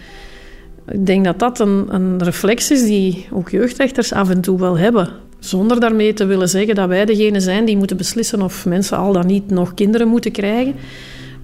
[0.89, 4.79] Ik denk dat dat een, een reflex is die ook jeugdrechters af en toe wel
[4.79, 5.09] hebben.
[5.39, 9.13] Zonder daarmee te willen zeggen dat wij degene zijn die moeten beslissen of mensen al
[9.13, 10.75] dan niet nog kinderen moeten krijgen.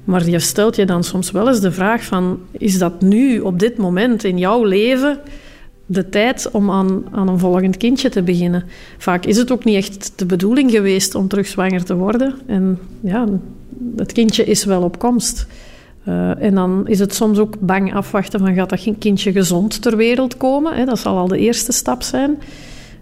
[0.05, 3.59] Maar je stelt je dan soms wel eens de vraag van, is dat nu, op
[3.59, 5.19] dit moment in jouw leven,
[5.87, 8.65] de tijd om aan, aan een volgend kindje te beginnen.
[8.99, 12.35] Vaak is het ook niet echt de bedoeling geweest om terug zwanger te worden.
[12.47, 13.29] En ja,
[13.97, 15.47] het kindje is wel op komst.
[16.09, 19.97] Uh, en dan is het soms ook bang afwachten van gaat dat kindje gezond ter
[19.97, 20.75] wereld komen.
[20.75, 20.85] Hè?
[20.85, 22.39] Dat zal al de eerste stap zijn.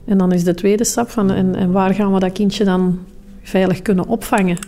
[0.04, 2.98] En dan is de tweede stap van en, en waar gaan we dat kindje dan
[3.42, 4.58] veilig kunnen opvangen.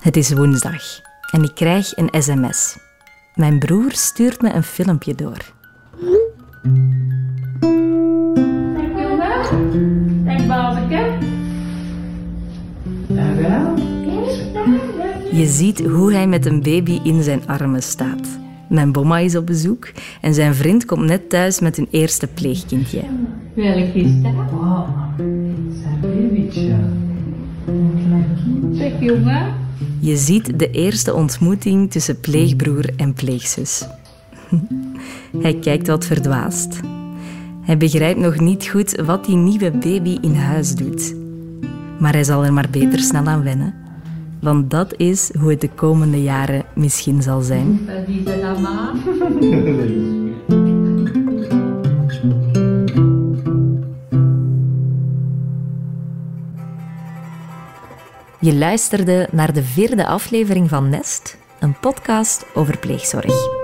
[0.00, 0.82] Het is woensdag
[1.30, 2.76] en ik krijg een sms.
[3.34, 5.52] Mijn broer stuurt me een filmpje door.
[13.06, 13.74] Jawel.
[15.32, 18.40] Je ziet hoe hij met een baby in zijn armen staat.
[18.68, 23.00] Mijn bomma is op bezoek en zijn vriend komt net thuis met hun eerste pleegkindje.
[23.54, 24.32] Welk is dat?
[24.52, 24.88] Oh,
[25.82, 26.76] zijn babytje.
[28.72, 29.54] Zeg jongen.
[30.00, 33.86] Je ziet de eerste ontmoeting tussen pleegbroer en pleegzus.
[35.42, 36.80] Hij kijkt wat verdwaasd.
[37.62, 41.14] Hij begrijpt nog niet goed wat die nieuwe baby in huis doet.
[41.98, 43.74] Maar hij zal er maar beter snel aan wennen.
[44.40, 47.80] Want dat is hoe het de komende jaren misschien zal zijn.
[58.40, 63.61] Je luisterde naar de vierde aflevering van Nest, een podcast over pleegzorg.